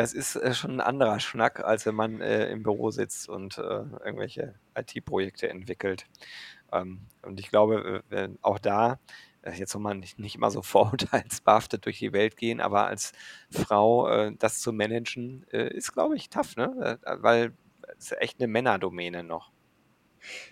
Das 0.00 0.14
ist 0.14 0.34
äh, 0.34 0.54
schon 0.54 0.70
ein 0.70 0.80
anderer 0.80 1.20
Schnack, 1.20 1.60
als 1.62 1.84
wenn 1.84 1.94
man 1.94 2.22
äh, 2.22 2.48
im 2.48 2.62
Büro 2.62 2.90
sitzt 2.90 3.28
und 3.28 3.58
äh, 3.58 3.82
irgendwelche 4.02 4.54
IT-Projekte 4.74 5.50
entwickelt. 5.50 6.06
Ähm, 6.72 7.02
und 7.20 7.38
ich 7.38 7.50
glaube, 7.50 8.02
äh, 8.08 8.30
auch 8.40 8.58
da, 8.58 8.98
äh, 9.42 9.52
jetzt 9.52 9.72
soll 9.72 9.82
man 9.82 9.98
nicht, 9.98 10.18
nicht 10.18 10.36
immer 10.36 10.50
so 10.50 10.62
vorurteilsbehaftet 10.62 11.84
durch 11.84 11.98
die 11.98 12.14
Welt 12.14 12.38
gehen, 12.38 12.62
aber 12.62 12.86
als 12.86 13.12
Frau 13.50 14.08
äh, 14.08 14.32
das 14.38 14.60
zu 14.60 14.72
managen, 14.72 15.42
ist, 15.50 15.92
glaube 15.92 16.16
ich, 16.16 16.30
tough, 16.30 16.56
ne? 16.56 16.98
weil 17.20 17.52
es 17.98 18.12
ist 18.12 18.22
echt 18.22 18.40
eine 18.40 18.48
Männerdomäne 18.48 19.22
noch. 19.22 19.50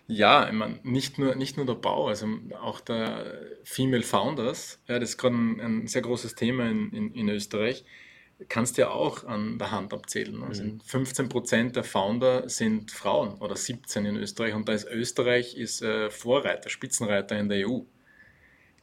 Ja, 0.06 0.46
ich 0.46 0.52
meine, 0.52 0.78
nicht 0.82 1.16
nur, 1.16 1.37
nicht 1.37 1.56
nur 1.56 1.64
der 1.64 1.74
Bau, 1.74 2.08
also 2.08 2.28
auch 2.61 2.80
der 2.80 3.40
Female 3.64 4.02
Founders, 4.02 4.82
ja, 4.88 4.98
das 4.98 5.11
ist 5.11 5.16
gerade 5.16 5.37
ein, 5.37 5.58
ein 5.58 5.87
sehr 5.87 6.02
großes 6.02 6.34
Thema 6.34 6.68
in, 6.68 6.92
in, 6.92 7.14
in 7.14 7.28
Österreich, 7.30 7.87
kannst 8.48 8.77
du 8.77 8.83
ja 8.83 8.90
auch 8.90 9.24
an 9.24 9.59
der 9.59 9.70
Hand 9.70 9.92
abzählen. 9.92 10.42
Also 10.44 10.62
mhm. 10.62 10.81
15 10.81 11.29
Prozent 11.29 11.77
der 11.77 11.85
Founder 11.85 12.48
sind 12.48 12.90
Frauen 12.90 13.35
oder 13.38 13.57
17 13.57 14.05
in 14.05 14.16
Österreich 14.16 14.55
und 14.55 14.68
da 14.68 14.72
ist 14.72 14.88
Österreich 14.88 15.57
ist 15.57 15.83
äh, 15.83 16.11
Vorreiter, 16.11 16.68
Spitzenreiter 16.68 17.38
in 17.38 17.48
der 17.48 17.68
EU. 17.68 17.81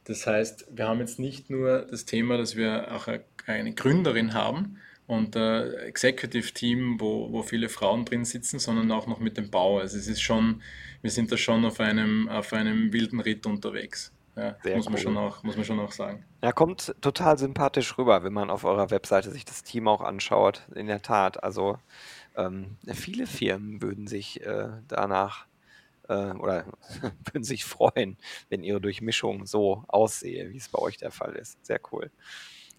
Das 0.04 0.26
heißt, 0.26 0.66
wir 0.70 0.86
haben 0.86 1.00
jetzt 1.00 1.18
nicht 1.18 1.50
nur 1.50 1.86
das 1.90 2.04
Thema, 2.04 2.36
dass 2.36 2.54
wir 2.54 2.94
auch 2.94 3.08
eine 3.46 3.74
Gründerin 3.74 4.34
haben, 4.34 4.78
und 5.06 5.36
äh, 5.36 5.86
Executive 5.86 6.52
Team, 6.52 7.00
wo, 7.00 7.30
wo 7.32 7.42
viele 7.42 7.68
Frauen 7.68 8.04
drin 8.04 8.24
sitzen, 8.24 8.58
sondern 8.58 8.90
auch 8.90 9.06
noch 9.06 9.20
mit 9.20 9.36
dem 9.36 9.50
Bau. 9.50 9.78
Also 9.78 9.96
es 9.98 10.08
ist 10.08 10.20
schon, 10.20 10.62
wir 11.02 11.10
sind 11.10 11.30
da 11.30 11.36
schon 11.36 11.64
auf 11.64 11.80
einem, 11.80 12.28
auf 12.28 12.52
einem 12.52 12.92
wilden 12.92 13.20
Ritt 13.20 13.46
unterwegs. 13.46 14.12
Ja, 14.36 14.54
muss, 14.74 14.88
man 14.90 14.98
schon 14.98 15.16
auch, 15.16 15.42
muss 15.42 15.56
man 15.56 15.64
schon 15.64 15.80
auch 15.80 15.92
sagen. 15.92 16.24
Ja, 16.42 16.52
kommt 16.52 16.94
total 17.00 17.38
sympathisch 17.38 17.96
rüber, 17.96 18.22
wenn 18.22 18.34
man 18.34 18.50
auf 18.50 18.64
eurer 18.64 18.90
Webseite 18.90 19.30
sich 19.30 19.46
das 19.46 19.62
Team 19.62 19.88
auch 19.88 20.02
anschaut. 20.02 20.68
In 20.74 20.88
der 20.88 21.00
Tat, 21.00 21.42
also 21.42 21.78
ähm, 22.36 22.76
viele 22.92 23.26
Firmen 23.26 23.80
würden 23.80 24.06
sich 24.06 24.42
äh, 24.44 24.68
danach 24.88 25.46
äh, 26.08 26.32
oder 26.32 26.66
würden 27.32 27.44
sich 27.44 27.64
freuen, 27.64 28.18
wenn 28.50 28.62
ihre 28.62 28.80
Durchmischung 28.80 29.46
so 29.46 29.84
aussehe, 29.88 30.50
wie 30.50 30.58
es 30.58 30.68
bei 30.68 30.80
euch 30.80 30.98
der 30.98 31.10
Fall 31.10 31.34
ist. 31.34 31.64
Sehr 31.64 31.80
cool. 31.92 32.10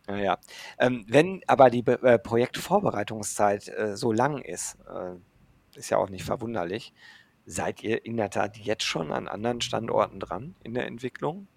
Ja, 0.07 0.17
ja. 0.17 0.37
Ähm, 0.77 1.05
wenn 1.07 1.41
aber 1.47 1.71
die 1.71 1.85
äh, 1.85 2.19
Projektvorbereitungszeit 2.19 3.67
äh, 3.69 3.97
so 3.97 4.11
lang 4.11 4.41
ist, 4.41 4.77
äh, 4.87 5.15
ist 5.77 5.89
ja 5.89 5.97
auch 5.97 6.09
nicht 6.09 6.23
verwunderlich, 6.23 6.93
seid 7.47 7.81
ihr 7.81 8.05
in 8.05 8.17
der 8.17 8.29
Tat 8.29 8.57
jetzt 8.57 8.83
schon 8.83 9.11
an 9.11 9.27
anderen 9.27 9.61
Standorten 9.61 10.19
dran 10.19 10.55
in 10.63 10.75
der 10.75 10.85
Entwicklung? 10.85 11.47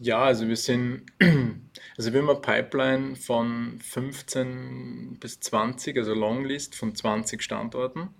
Ja, 0.00 0.18
also 0.18 0.46
wir 0.46 0.56
sind, 0.56 1.06
also 1.96 2.12
wir 2.12 2.20
haben 2.20 2.28
eine 2.28 2.40
Pipeline 2.40 3.16
von 3.16 3.78
15 3.80 5.16
bis 5.18 5.40
20, 5.40 5.96
also 5.96 6.12
Longlist 6.12 6.74
von 6.74 6.94
20 6.94 7.42
Standorten. 7.42 8.10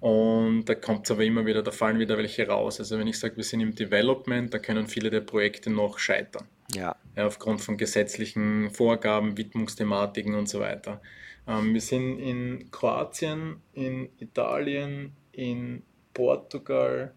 Und 0.00 0.64
da 0.64 0.74
kommt 0.74 1.06
es 1.06 1.10
aber 1.10 1.22
immer 1.22 1.46
wieder, 1.46 1.62
da 1.62 1.70
fallen 1.70 1.98
wieder 1.98 2.18
welche 2.18 2.48
raus. 2.48 2.80
Also 2.80 2.98
wenn 2.98 3.06
ich 3.06 3.18
sage, 3.18 3.36
wir 3.36 3.44
sind 3.44 3.60
im 3.60 3.74
Development, 3.74 4.52
da 4.52 4.58
können 4.58 4.88
viele 4.88 5.10
der 5.10 5.20
Projekte 5.20 5.70
noch 5.70 5.98
scheitern. 5.98 6.46
Ja. 6.74 6.96
ja 7.16 7.26
aufgrund 7.26 7.60
von 7.60 7.76
gesetzlichen 7.76 8.70
Vorgaben, 8.70 9.36
Widmungsthematiken 9.36 10.34
und 10.34 10.48
so 10.48 10.60
weiter. 10.60 11.00
Ähm, 11.46 11.72
wir 11.72 11.80
sind 11.80 12.18
in 12.18 12.70
Kroatien, 12.70 13.60
in 13.74 14.08
Italien, 14.18 15.12
in 15.32 15.82
Portugal, 16.14 17.14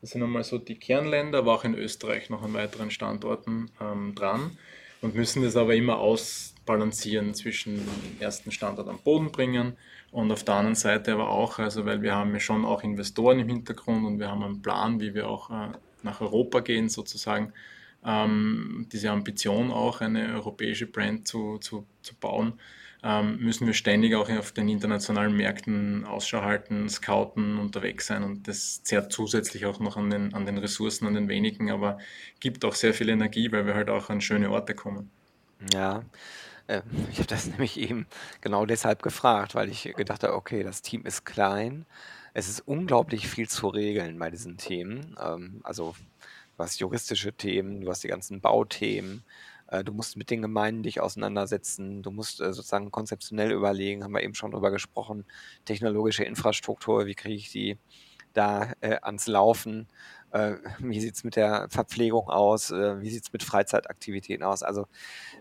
das 0.00 0.10
sind 0.10 0.22
einmal 0.22 0.44
so 0.44 0.58
die 0.58 0.76
Kernländer, 0.78 1.38
aber 1.38 1.54
auch 1.54 1.64
in 1.64 1.74
Österreich 1.74 2.30
noch 2.30 2.42
an 2.42 2.54
weiteren 2.54 2.90
Standorten 2.90 3.70
ähm, 3.80 4.14
dran 4.14 4.56
und 5.00 5.14
müssen 5.14 5.42
das 5.42 5.56
aber 5.56 5.74
immer 5.74 5.98
ausbalancieren 5.98 7.34
zwischen 7.34 7.76
dem 7.76 8.20
ersten 8.20 8.50
Standort 8.50 8.88
am 8.88 8.98
Boden 8.98 9.30
bringen 9.30 9.76
und 10.10 10.32
auf 10.32 10.44
der 10.44 10.54
anderen 10.54 10.74
Seite 10.74 11.12
aber 11.12 11.28
auch, 11.28 11.58
also 11.58 11.84
weil 11.84 12.02
wir 12.02 12.14
haben 12.14 12.32
ja 12.32 12.40
schon 12.40 12.64
auch 12.64 12.82
Investoren 12.82 13.38
im 13.40 13.48
Hintergrund 13.48 14.04
und 14.06 14.18
wir 14.18 14.30
haben 14.30 14.42
einen 14.42 14.62
Plan, 14.62 15.00
wie 15.00 15.14
wir 15.14 15.28
auch 15.28 15.50
äh, 15.50 15.72
nach 16.02 16.20
Europa 16.20 16.60
gehen 16.60 16.88
sozusagen 16.88 17.52
ähm, 18.04 18.88
diese 18.92 19.10
Ambition 19.10 19.70
auch, 19.70 20.00
eine 20.00 20.34
europäische 20.34 20.86
Brand 20.86 21.28
zu, 21.28 21.58
zu, 21.58 21.86
zu 22.02 22.14
bauen, 22.16 22.54
ähm, 23.02 23.38
müssen 23.38 23.66
wir 23.66 23.74
ständig 23.74 24.14
auch 24.14 24.28
auf 24.30 24.52
den 24.52 24.68
internationalen 24.68 25.36
Märkten 25.36 26.04
Ausschau 26.04 26.42
halten, 26.42 26.88
scouten, 26.88 27.58
unterwegs 27.58 28.06
sein 28.06 28.22
und 28.22 28.46
das 28.46 28.82
zehrt 28.82 29.12
zusätzlich 29.12 29.66
auch 29.66 29.80
noch 29.80 29.96
an 29.96 30.10
den, 30.10 30.34
an 30.34 30.46
den 30.46 30.58
Ressourcen, 30.58 31.06
an 31.06 31.14
den 31.14 31.28
wenigen, 31.28 31.70
aber 31.70 31.98
gibt 32.40 32.64
auch 32.64 32.74
sehr 32.74 32.94
viel 32.94 33.08
Energie, 33.08 33.50
weil 33.50 33.66
wir 33.66 33.74
halt 33.74 33.90
auch 33.90 34.08
an 34.08 34.20
schöne 34.20 34.50
Orte 34.50 34.74
kommen. 34.74 35.10
Ja, 35.72 36.04
äh, 36.68 36.82
ich 37.10 37.18
habe 37.18 37.28
das 37.28 37.46
nämlich 37.50 37.78
eben 37.78 38.06
genau 38.40 38.66
deshalb 38.66 39.02
gefragt, 39.02 39.54
weil 39.54 39.68
ich 39.68 39.82
gedacht 39.96 40.22
habe, 40.22 40.34
okay, 40.34 40.62
das 40.62 40.82
Team 40.82 41.04
ist 41.04 41.24
klein, 41.24 41.86
es 42.34 42.48
ist 42.48 42.60
unglaublich 42.60 43.28
viel 43.28 43.48
zu 43.48 43.68
regeln 43.68 44.18
bei 44.18 44.30
diesen 44.30 44.56
Themen. 44.56 45.16
Ähm, 45.20 45.60
also 45.64 45.94
Du 46.56 46.64
hast 46.64 46.80
juristische 46.80 47.32
Themen, 47.32 47.80
du 47.80 47.90
hast 47.90 48.04
die 48.04 48.08
ganzen 48.08 48.40
Bauthemen, 48.40 49.24
du 49.84 49.92
musst 49.92 50.16
mit 50.16 50.30
den 50.30 50.42
Gemeinden 50.42 50.82
dich 50.82 51.00
auseinandersetzen, 51.00 52.02
du 52.02 52.10
musst 52.10 52.40
äh, 52.40 52.52
sozusagen 52.52 52.90
konzeptionell 52.90 53.52
überlegen, 53.52 54.04
haben 54.04 54.12
wir 54.12 54.22
eben 54.22 54.34
schon 54.34 54.50
drüber 54.50 54.70
gesprochen, 54.70 55.24
technologische 55.64 56.24
Infrastruktur, 56.24 57.06
wie 57.06 57.14
kriege 57.14 57.36
ich 57.36 57.50
die 57.50 57.78
da 58.32 58.72
äh, 58.80 58.98
ans 59.02 59.26
Laufen? 59.26 59.88
Äh, 60.30 60.54
wie 60.78 61.00
sieht 61.00 61.14
es 61.14 61.24
mit 61.24 61.36
der 61.36 61.68
Verpflegung 61.70 62.28
aus? 62.28 62.70
Äh, 62.70 63.00
wie 63.00 63.10
sieht 63.10 63.24
es 63.24 63.32
mit 63.32 63.42
Freizeitaktivitäten 63.42 64.42
aus? 64.42 64.62
Also 64.62 64.86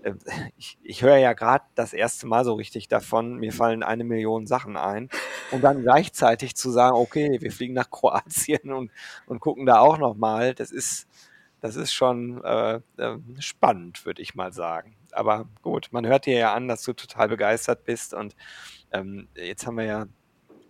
äh, 0.04 0.14
ich, 0.58 0.78
ich 0.84 1.02
höre 1.02 1.18
ja 1.18 1.34
gerade 1.34 1.64
das 1.76 1.94
erste 1.94 2.28
Mal 2.28 2.44
so 2.44 2.54
richtig 2.54 2.88
davon, 2.88 3.38
mir 3.38 3.54
fallen 3.54 3.84
eine 3.84 4.04
Million 4.04 4.48
Sachen 4.48 4.78
ein. 4.78 5.10
Und 5.52 5.64
dann 5.64 5.82
gleichzeitig 5.82 6.56
zu 6.56 6.72
sagen, 6.72 6.96
okay, 6.96 7.38
wir 7.42 7.52
fliegen 7.52 7.74
nach 7.74 7.90
Kroatien 7.90 8.72
und, 8.74 8.92
und 9.26 9.40
gucken 9.40 9.66
da 9.66 9.80
auch 9.80 9.98
nochmal, 9.98 10.54
das 10.54 10.72
ist, 10.72 11.08
das 11.62 11.76
ist 11.76 11.94
schon 11.94 12.44
äh, 12.44 12.82
äh, 12.98 13.18
spannend, 13.40 14.06
würde 14.06 14.22
ich 14.22 14.36
mal 14.36 14.52
sagen. 14.52 14.96
Aber 15.12 15.46
gut, 15.62 15.90
man 15.92 16.06
hört 16.08 16.26
dir 16.26 16.38
ja 16.38 16.54
an, 16.54 16.68
dass 16.68 16.84
du 16.84 16.94
total 16.94 17.30
begeistert 17.30 17.86
bist. 17.86 18.14
Und 18.14 18.36
ähm, 18.92 19.28
jetzt 19.36 19.66
haben 19.66 19.78
wir 19.78 19.86
ja 19.86 20.08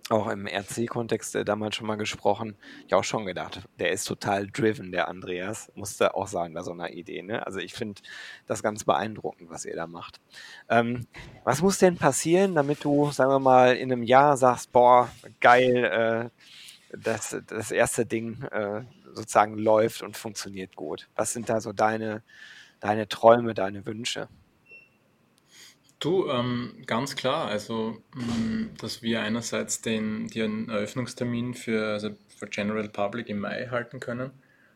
auch 0.10 0.28
im 0.28 0.46
RC-Kontext 0.46 1.36
äh, 1.36 1.46
damals 1.46 1.76
schon 1.76 1.88
mal 1.88 1.96
gesprochen. 1.96 2.58
Ich 2.88 2.94
auch 2.94 3.04
schon 3.04 3.26
gedacht, 3.26 3.62
der 3.80 3.92
ist 3.92 4.06
total 4.06 4.48
driven, 4.48 4.92
der 4.92 5.08
Andreas. 5.08 5.72
Musste 5.76 6.16
auch 6.16 6.28
sagen 6.28 6.54
bei 6.54 6.64
so 6.64 6.72
einer 6.72 6.92
Idee. 6.92 7.22
Ne? 7.22 7.46
Also 7.46 7.60
ich 7.60 7.74
finde 7.74 8.02
das 8.46 8.62
ganz 8.62 8.84
beeindruckend, 8.84 9.50
was 9.50 9.66
ihr 9.66 9.76
da 9.76 9.88
macht. 9.88 10.20
Ähm, 10.70 11.08
was 11.46 11.62
muss 11.62 11.78
denn 11.78 11.96
passieren, 11.96 12.56
damit 12.56 12.84
du, 12.84 13.12
sagen 13.12 13.32
wir 13.32 13.40
mal, 13.40 13.76
in 13.76 13.92
einem 13.92 14.04
Jahr 14.04 14.36
sagst, 14.36 14.72
boah, 14.72 15.10
geil, 15.40 15.86
äh, 15.86 16.98
das, 16.98 17.38
das 17.48 17.72
erste 17.72 18.06
Ding 18.06 18.44
äh, 18.52 18.82
sozusagen 19.14 19.58
läuft 19.58 20.02
und 20.02 20.18
funktioniert 20.18 20.76
gut? 20.76 21.10
Was 21.16 21.34
sind 21.34 21.50
da 21.50 21.62
so 21.62 21.74
deine, 21.74 22.24
deine 22.80 23.08
Träume, 23.08 23.54
deine 23.54 23.86
Wünsche? 23.86 24.28
Du, 26.00 26.28
ähm, 26.30 26.82
ganz 26.88 27.16
klar, 27.16 27.46
also, 27.46 28.02
mh, 28.16 28.24
mm, 28.26 28.70
dass 28.80 29.04
wir 29.04 29.22
einerseits 29.22 29.82
den, 29.82 30.28
den 30.28 30.68
Eröffnungstermin 30.68 31.54
für, 31.54 31.94
also 31.94 32.10
für 32.36 32.48
General 32.48 32.90
Public 32.90 33.30
im 33.30 33.40
Mai 33.40 33.68
halten 33.70 34.00
können, 34.00 34.32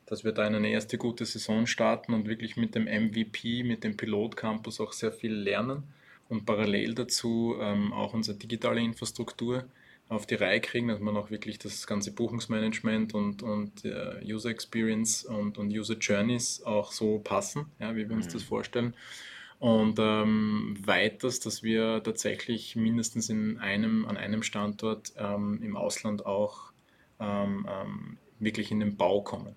dass 0.05 0.23
wir 0.23 0.33
da 0.33 0.43
eine 0.43 0.69
erste 0.69 0.99
gute 0.99 1.25
Saison 1.25 1.65
starten 1.65 2.13
und 2.13 2.27
wirklich 2.27 2.57
mit 2.57 2.75
dem 2.75 2.83
MVP, 2.83 3.63
mit 3.63 3.83
dem 3.83 3.97
Pilotcampus 3.97 4.79
auch 4.79 4.93
sehr 4.93 5.11
viel 5.11 5.33
lernen 5.33 5.83
und 6.29 6.45
parallel 6.45 6.93
dazu 6.93 7.55
ähm, 7.59 7.91
auch 7.91 8.13
unsere 8.13 8.37
digitale 8.37 8.81
Infrastruktur 8.81 9.65
auf 10.07 10.25
die 10.25 10.35
Reihe 10.35 10.61
kriegen, 10.61 10.87
dass 10.87 10.99
man 10.99 11.17
auch 11.17 11.31
wirklich 11.31 11.57
das 11.57 11.87
ganze 11.87 12.11
Buchungsmanagement 12.11 13.13
und, 13.13 13.41
und 13.41 13.85
äh, 13.85 14.21
User 14.23 14.49
Experience 14.49 15.25
und, 15.25 15.57
und 15.57 15.71
User 15.71 15.95
Journeys 15.95 16.61
auch 16.63 16.91
so 16.91 17.19
passen, 17.19 17.65
ja, 17.79 17.95
wie 17.95 18.07
wir 18.07 18.15
uns 18.15 18.27
mhm. 18.27 18.33
das 18.33 18.43
vorstellen. 18.43 18.93
Und 19.59 19.97
ähm, 19.99 20.77
weiters, 20.83 21.39
dass 21.39 21.63
wir 21.63 22.03
tatsächlich 22.03 22.75
mindestens 22.75 23.29
in 23.29 23.57
einem, 23.57 24.05
an 24.05 24.17
einem 24.17 24.43
Standort 24.43 25.13
ähm, 25.17 25.59
im 25.63 25.75
Ausland 25.75 26.25
auch 26.25 26.71
ähm, 27.19 27.65
ähm, 27.67 28.17
wirklich 28.39 28.71
in 28.71 28.81
den 28.81 28.97
Bau 28.97 29.21
kommen. 29.21 29.55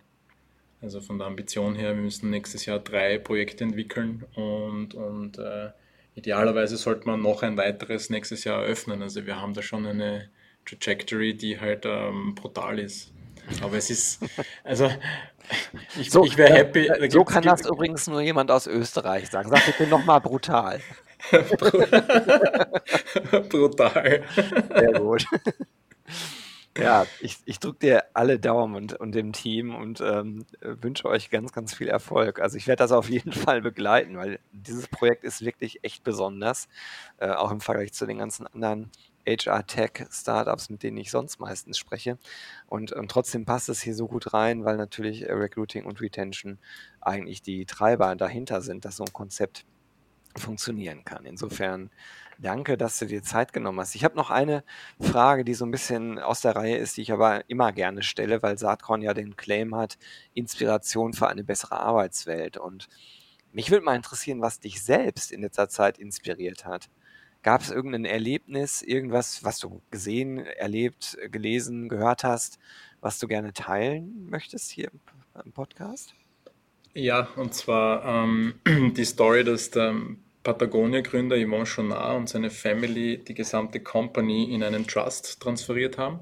Also 0.80 1.00
von 1.00 1.18
der 1.18 1.26
Ambition 1.26 1.74
her, 1.74 1.94
wir 1.96 2.02
müssen 2.02 2.30
nächstes 2.30 2.64
Jahr 2.64 2.78
drei 2.78 3.18
Projekte 3.18 3.64
entwickeln 3.64 4.24
und, 4.34 4.94
und 4.94 5.38
äh, 5.38 5.70
idealerweise 6.14 6.76
sollte 6.76 7.06
man 7.06 7.22
noch 7.22 7.42
ein 7.42 7.56
weiteres 7.56 8.10
nächstes 8.10 8.44
Jahr 8.44 8.62
eröffnen. 8.62 9.02
Also 9.02 9.26
wir 9.26 9.40
haben 9.40 9.54
da 9.54 9.62
schon 9.62 9.86
eine 9.86 10.30
Trajectory, 10.64 11.34
die 11.34 11.60
halt 11.60 11.84
ähm, 11.86 12.34
brutal 12.34 12.78
ist. 12.78 13.12
Aber 13.62 13.76
es 13.76 13.90
ist, 13.90 14.20
also 14.64 14.90
ich, 16.00 16.10
so, 16.10 16.24
ich 16.24 16.36
wäre 16.36 16.54
happy. 16.54 16.86
Äh, 16.86 17.10
so 17.10 17.24
kann 17.24 17.42
das 17.42 17.66
übrigens 17.66 18.06
nur 18.06 18.20
jemand 18.20 18.50
aus 18.50 18.66
Österreich 18.66 19.30
sagen. 19.30 19.48
Sag 19.48 19.64
bitte 19.64 19.86
nochmal 19.86 20.20
brutal. 20.20 20.80
brutal. 23.48 24.22
Sehr 24.34 25.00
gut. 25.00 25.26
Ja, 26.78 27.06
ich, 27.20 27.38
ich 27.44 27.58
drücke 27.58 27.78
dir 27.80 28.04
alle 28.14 28.38
Daumen 28.38 28.76
und, 28.76 28.92
und 28.94 29.12
dem 29.12 29.32
Team 29.32 29.74
und 29.74 30.00
ähm, 30.00 30.46
wünsche 30.60 31.06
euch 31.06 31.28
ganz, 31.28 31.52
ganz 31.52 31.74
viel 31.74 31.88
Erfolg. 31.88 32.40
Also 32.40 32.56
ich 32.56 32.66
werde 32.66 32.82
das 32.84 32.92
auf 32.92 33.10
jeden 33.10 33.32
Fall 33.48 33.62
begleiten, 33.62 34.16
weil 34.16 34.38
dieses 34.52 34.86
Projekt 34.86 35.24
ist 35.24 35.44
wirklich 35.44 35.82
echt 35.82 36.04
besonders, 36.04 36.68
äh, 37.18 37.30
auch 37.30 37.50
im 37.50 37.60
Vergleich 37.60 37.92
zu 37.92 38.06
den 38.06 38.18
ganzen 38.18 38.46
anderen 38.46 38.90
HR-Tech-Startups, 39.26 40.70
mit 40.70 40.82
denen 40.82 40.96
ich 40.96 41.10
sonst 41.10 41.40
meistens 41.40 41.78
spreche. 41.78 42.16
Und, 42.66 42.92
und 42.92 43.10
trotzdem 43.10 43.44
passt 43.44 43.68
es 43.68 43.82
hier 43.82 43.94
so 43.94 44.06
gut 44.06 44.32
rein, 44.32 44.64
weil 44.64 44.76
natürlich 44.76 45.26
Recruiting 45.28 45.84
und 45.84 46.00
Retention 46.00 46.58
eigentlich 47.00 47.42
die 47.42 47.66
Treiber 47.66 48.14
dahinter 48.14 48.62
sind, 48.62 48.84
dass 48.84 48.96
so 48.96 49.04
ein 49.04 49.12
Konzept 49.12 49.64
funktionieren 50.36 51.04
kann. 51.04 51.26
Insofern 51.26 51.90
danke, 52.38 52.76
dass 52.76 52.98
du 52.98 53.06
dir 53.06 53.22
Zeit 53.22 53.52
genommen 53.52 53.80
hast. 53.80 53.94
Ich 53.94 54.04
habe 54.04 54.16
noch 54.16 54.30
eine 54.30 54.64
Frage, 55.00 55.44
die 55.44 55.54
so 55.54 55.66
ein 55.66 55.70
bisschen 55.70 56.18
aus 56.18 56.40
der 56.40 56.56
Reihe 56.56 56.76
ist, 56.76 56.96
die 56.96 57.02
ich 57.02 57.12
aber 57.12 57.48
immer 57.48 57.72
gerne 57.72 58.02
stelle, 58.02 58.42
weil 58.42 58.58
Saatkorn 58.58 59.02
ja 59.02 59.12
den 59.14 59.36
Claim 59.36 59.74
hat, 59.74 59.98
Inspiration 60.34 61.12
für 61.12 61.28
eine 61.28 61.44
bessere 61.44 61.80
Arbeitswelt. 61.80 62.56
Und 62.56 62.88
mich 63.52 63.70
würde 63.70 63.84
mal 63.84 63.96
interessieren, 63.96 64.40
was 64.40 64.60
dich 64.60 64.82
selbst 64.82 65.32
in 65.32 65.42
letzter 65.42 65.68
Zeit 65.68 65.98
inspiriert 65.98 66.64
hat. 66.64 66.88
Gab 67.42 67.60
es 67.60 67.70
irgendein 67.70 68.04
Erlebnis, 68.04 68.82
irgendwas, 68.82 69.44
was 69.44 69.58
du 69.58 69.80
gesehen, 69.90 70.38
erlebt, 70.38 71.16
gelesen, 71.30 71.88
gehört 71.88 72.24
hast, 72.24 72.58
was 73.00 73.18
du 73.18 73.28
gerne 73.28 73.52
teilen 73.52 74.28
möchtest 74.28 74.70
hier 74.70 74.90
im 75.44 75.52
Podcast? 75.52 76.14
Ja, 76.94 77.28
und 77.36 77.54
zwar 77.54 78.04
ähm, 78.04 78.54
die 78.96 79.04
Story, 79.04 79.44
dass 79.44 79.70
der 79.70 79.94
Patagonia-Gründer 80.48 81.36
Yvon 81.36 81.66
Chouinard 81.66 82.16
und 82.16 82.28
seine 82.30 82.48
Family 82.48 83.18
die 83.18 83.34
gesamte 83.34 83.80
Company 83.80 84.54
in 84.54 84.62
einen 84.62 84.86
Trust 84.86 85.40
transferiert 85.40 85.98
haben. 85.98 86.20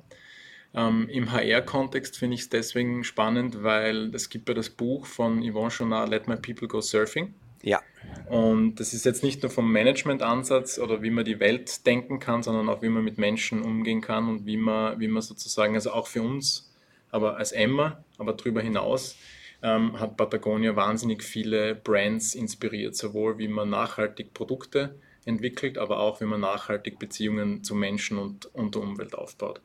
Ähm, 0.74 1.08
Im 1.08 1.30
HR-Kontext 1.30 2.18
finde 2.18 2.34
ich 2.34 2.40
es 2.40 2.48
deswegen 2.48 3.04
spannend, 3.04 3.62
weil 3.62 4.12
es 4.16 4.28
gibt 4.28 4.48
ja 4.48 4.54
das 4.56 4.68
Buch 4.68 5.06
von 5.06 5.48
Yvon 5.48 5.70
Chouinard, 5.70 6.08
Let 6.08 6.26
My 6.26 6.34
People 6.34 6.66
Go 6.66 6.80
Surfing. 6.80 7.34
Ja. 7.62 7.80
Und 8.28 8.80
das 8.80 8.94
ist 8.94 9.04
jetzt 9.04 9.22
nicht 9.22 9.44
nur 9.44 9.50
vom 9.50 9.70
Management-Ansatz 9.70 10.80
oder 10.80 11.02
wie 11.02 11.10
man 11.10 11.24
die 11.24 11.38
Welt 11.38 11.86
denken 11.86 12.18
kann, 12.18 12.42
sondern 12.42 12.68
auch 12.68 12.82
wie 12.82 12.88
man 12.88 13.04
mit 13.04 13.18
Menschen 13.18 13.62
umgehen 13.62 14.00
kann 14.00 14.28
und 14.28 14.44
wie 14.44 14.56
man, 14.56 14.98
wie 14.98 15.06
man 15.06 15.22
sozusagen, 15.22 15.76
also 15.76 15.92
auch 15.92 16.08
für 16.08 16.22
uns, 16.22 16.74
aber 17.12 17.36
als 17.36 17.52
Emma, 17.52 18.04
aber 18.18 18.32
darüber 18.32 18.60
hinaus, 18.60 19.14
ähm, 19.62 19.99
hat 19.99 20.16
Patagonia 20.16 20.77
wahnsinnig 20.77 21.23
viele 21.23 21.75
Brands 21.75 22.35
inspiriert, 22.35 22.97
sowohl 22.97 23.38
wie 23.38 23.49
man 23.49 23.71
nachhaltig 23.71 24.35
Produkte 24.35 24.95
entwickelt, 25.25 25.79
aber 25.79 25.99
auch 25.99 26.21
wie 26.21 26.27
man 26.27 26.40
nachhaltig 26.40 26.99
Beziehungen 26.99 27.64
zu 27.64 27.75
Menschen 27.75 28.19
und, 28.19 28.47
und 28.55 28.75
der 28.75 28.83
Umwelt 28.83 29.14
aufbaut. 29.14 29.61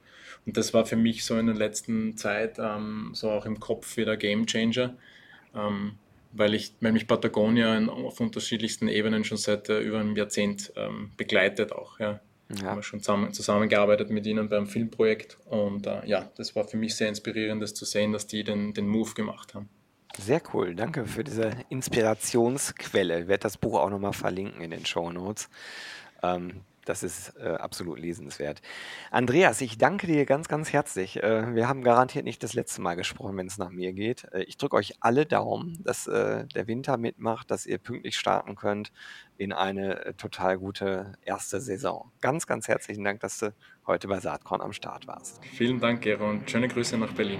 Und 0.46 0.58
das 0.58 0.74
war 0.74 0.86
für 0.86 0.96
mich 0.96 1.24
so 1.24 1.38
in 1.38 1.46
der 1.46 1.56
letzten 1.56 2.18
Zeit 2.18 2.58
ähm, 2.58 3.12
so 3.14 3.30
auch 3.30 3.46
im 3.46 3.60
Kopf 3.60 3.98
wieder 3.98 4.18
Game 4.18 4.48
Changer. 4.48 4.96
Ähm, 5.54 5.94
weil, 6.34 6.54
ich, 6.54 6.74
weil 6.80 6.94
mich 6.94 7.08
Patagonia 7.08 7.78
auf 7.88 8.20
unterschiedlichsten 8.20 8.88
Ebenen 8.88 9.24
schon 9.24 9.38
seit 9.38 9.70
äh, 9.70 9.80
über 9.82 10.00
einem 10.00 10.16
Jahrzehnt 10.16 10.72
ähm, 10.76 11.12
begleitet 11.18 11.72
auch. 11.74 12.00
Ja. 12.00 12.22
Ja. 12.60 12.68
Haben 12.68 12.80
wir 12.80 12.84
schon 12.84 13.00
zusammen, 13.00 13.34
zusammengearbeitet 13.34 14.10
mit 14.10 14.26
ihnen 14.26 14.50
beim 14.50 14.68
Filmprojekt 14.68 15.38
und 15.46 15.88
äh, 15.88 16.06
ja, 16.06 16.30
das 16.36 16.54
war 16.54 16.68
für 16.68 16.76
mich 16.76 16.96
sehr 16.96 17.08
inspirierend, 17.08 17.62
das 17.62 17.74
zu 17.74 17.86
sehen, 17.86 18.12
dass 18.12 18.28
die 18.28 18.44
den, 18.44 18.74
den 18.74 18.90
Move 18.90 19.14
gemacht 19.14 19.54
haben. 19.54 19.70
Sehr 20.18 20.42
cool, 20.54 20.76
danke 20.76 21.06
für 21.06 21.24
diese 21.24 21.52
Inspirationsquelle. 21.70 23.22
Ich 23.22 23.28
werde 23.28 23.44
das 23.44 23.58
Buch 23.58 23.80
auch 23.80 23.90
nochmal 23.90 24.14
verlinken 24.14 24.62
in 24.62 24.72
den 24.72 24.86
Show 24.86 25.12
Notes. 25.12 25.50
Ähm, 26.22 26.62
das 26.86 27.04
ist 27.04 27.34
äh, 27.40 27.48
absolut 27.48 28.00
lesenswert. 28.00 28.62
Andreas, 29.12 29.62
ich 29.62 29.78
danke 29.78 30.08
dir 30.08 30.26
ganz, 30.26 30.48
ganz 30.48 30.74
herzlich. 30.74 31.22
Äh, 31.22 31.54
wir 31.54 31.68
haben 31.68 31.84
garantiert 31.84 32.26
nicht 32.26 32.42
das 32.44 32.54
letzte 32.54 32.82
Mal 32.82 32.96
gesprochen, 32.96 33.38
wenn 33.38 33.48
es 33.48 33.58
nach 33.58 33.70
mir 33.70 33.94
geht. 33.94 34.28
Äh, 34.34 34.44
ich 34.44 34.58
drücke 34.58 34.76
euch 34.76 34.96
alle 35.00 35.26
Daumen, 35.26 35.80
dass 35.84 36.08
äh, 36.08 36.46
der 36.48 36.68
Winter 36.68 36.98
mitmacht, 36.98 37.52
dass 37.52 37.66
ihr 37.66 37.78
pünktlich 37.78 38.18
starten 38.18 38.56
könnt 38.56 38.92
in 39.38 39.54
eine 39.54 40.06
äh, 40.06 40.14
total 40.14 40.58
gute 40.58 41.14
erste 41.24 41.62
Saison. 41.62 42.12
Ganz, 42.20 42.48
ganz 42.48 42.68
herzlichen 42.68 43.04
Dank, 43.04 43.20
dass 43.20 43.38
du 43.38 43.54
heute 43.86 44.08
bei 44.08 44.20
Saatkorn 44.20 44.62
am 44.62 44.74
Start 44.74 45.08
warst. 45.08 45.40
Vielen 45.46 45.80
Dank, 45.80 46.02
Gero, 46.02 46.30
und 46.30 46.50
schöne 46.50 46.68
Grüße 46.68 46.98
nach 46.98 47.14
Berlin. 47.14 47.40